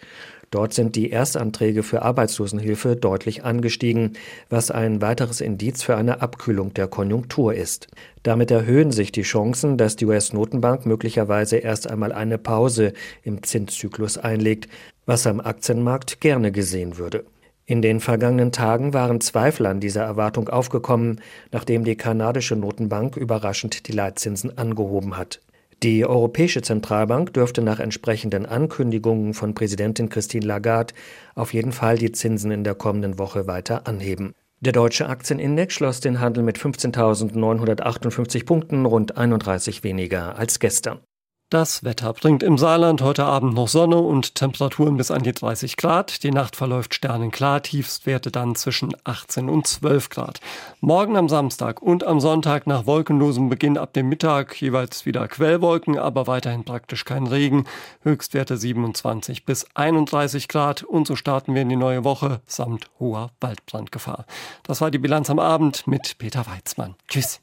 Dort 0.51 0.73
sind 0.73 0.95
die 0.95 1.10
Erstanträge 1.10 1.84
für 1.84 2.01
Arbeitslosenhilfe 2.01 2.95
deutlich 2.95 3.43
angestiegen, 3.43 4.13
was 4.49 4.71
ein 4.71 5.01
weiteres 5.01 5.41
Indiz 5.41 5.84
für 5.84 5.97
eine 5.97 6.21
Abkühlung 6.21 6.73
der 6.73 6.88
Konjunktur 6.88 7.53
ist. 7.53 7.88
Damit 8.23 8.51
erhöhen 8.51 8.91
sich 8.91 9.12
die 9.12 9.23
Chancen, 9.23 9.77
dass 9.77 9.95
die 9.95 10.05
US-Notenbank 10.05 10.86
möglicherweise 10.86 11.58
erst 11.58 11.89
einmal 11.89 12.12
eine 12.12 12.38
Pause 12.38 12.93
im 13.23 13.43
Zinszyklus 13.43 14.17
einlegt, 14.17 14.67
was 15.05 15.27
am 15.27 15.39
Aktienmarkt 15.39 16.21
gerne 16.21 16.51
gesehen 16.51 16.97
würde. 16.97 17.25
In 17.67 17.81
den 17.81 17.99
vergangenen 17.99 18.51
Tagen 18.51 18.93
waren 18.93 19.21
Zweifel 19.21 19.65
an 19.65 19.79
dieser 19.79 20.03
Erwartung 20.03 20.49
aufgekommen, 20.49 21.19
nachdem 21.51 21.84
die 21.84 21.95
kanadische 21.95 22.55
Notenbank 22.55 23.17
überraschend 23.17 23.88
die 23.88 23.91
Leitzinsen 23.91 24.55
angehoben 24.55 25.17
hat. 25.17 25.41
Die 25.86 26.04
Europäische 26.04 26.63
Zentralbank 26.63 27.32
dürfte 27.36 27.62
nach 27.62 27.80
entsprechenden 27.80 28.48
Ankündigungen 28.48 29.36
von 29.36 29.54
Präsidentin 29.54 30.10
Christine 30.10 30.43
Lagarde 30.43 30.95
auf 31.36 31.54
jeden 31.54 31.71
Fall 31.71 32.00
die 32.00 32.12
Zinsen 32.12 32.50
in 32.50 32.63
der 32.63 32.74
kommenden 32.74 33.19
Woche 33.19 33.45
weiter 33.45 33.86
anheben. 33.86 34.34
Der 34.62 34.74
deutsche 34.74 35.08
Aktienindex 35.08 35.76
schloss 35.76 36.00
den 36.00 36.19
Handel 36.19 36.41
mit 36.41 36.58
15.958 36.58 38.48
Punkten, 38.48 38.88
rund 38.88 39.15
31 39.15 39.84
weniger 39.84 40.39
als 40.39 40.58
gestern. 40.58 41.02
Das 41.51 41.84
Wetter 41.84 42.12
bringt 42.13 42.41
im 42.41 42.58
Saarland 42.58 43.03
heute 43.03 43.23
Abend 43.23 43.53
noch 43.53 43.67
Sonne 43.67 43.97
und 43.97 44.34
Temperaturen 44.34 44.97
bis 44.97 45.12
an 45.12 45.21
die 45.21 45.31
30 45.31 45.77
Grad. 45.77 46.23
Die 46.23 46.31
Nacht 46.31 46.55
verläuft 46.55 46.95
sternenklar, 46.95 47.62
Tiefstwerte 47.62 48.31
dann 48.31 48.55
zwischen 48.55 48.95
18 49.03 49.47
und 49.47 49.67
12 49.67 50.10
Grad. 50.10 50.39
Morgen 50.81 51.15
am 51.15 51.29
Samstag 51.29 51.84
und 51.84 52.03
am 52.03 52.19
Sonntag 52.19 52.65
nach 52.65 52.88
wolkenlosem 52.88 53.47
Beginn 53.47 53.77
ab 53.77 53.93
dem 53.93 54.10
Mittag 54.10 54.60
jeweils 54.60 55.05
wieder 55.05 55.27
Quellwolken, 55.27 55.99
aber 55.99 56.25
weiterhin 56.25 56.65
praktisch 56.65 57.05
kein 57.05 57.27
Regen. 57.27 57.65
Höchstwerte 58.01 58.58
27 58.58 59.45
bis 59.45 59.67
31 59.75 60.47
Grad 60.47 60.81
und 60.81 61.05
so 61.05 61.15
starten 61.15 61.53
wir 61.53 61.62
in 61.62 61.69
die 61.69 61.75
neue 61.75 62.03
Woche 62.03 62.41
samt 62.47 62.89
hoher 62.99 63.29
Waldbrandgefahr. 63.39 64.25
Das 64.63 64.81
war 64.81 64.89
die 64.89 64.97
Bilanz 64.97 65.29
am 65.29 65.38
Abend 65.38 65.86
mit 65.86 66.17
Peter 66.17 66.47
Weizmann. 66.47 66.95
Tschüss. 67.08 67.34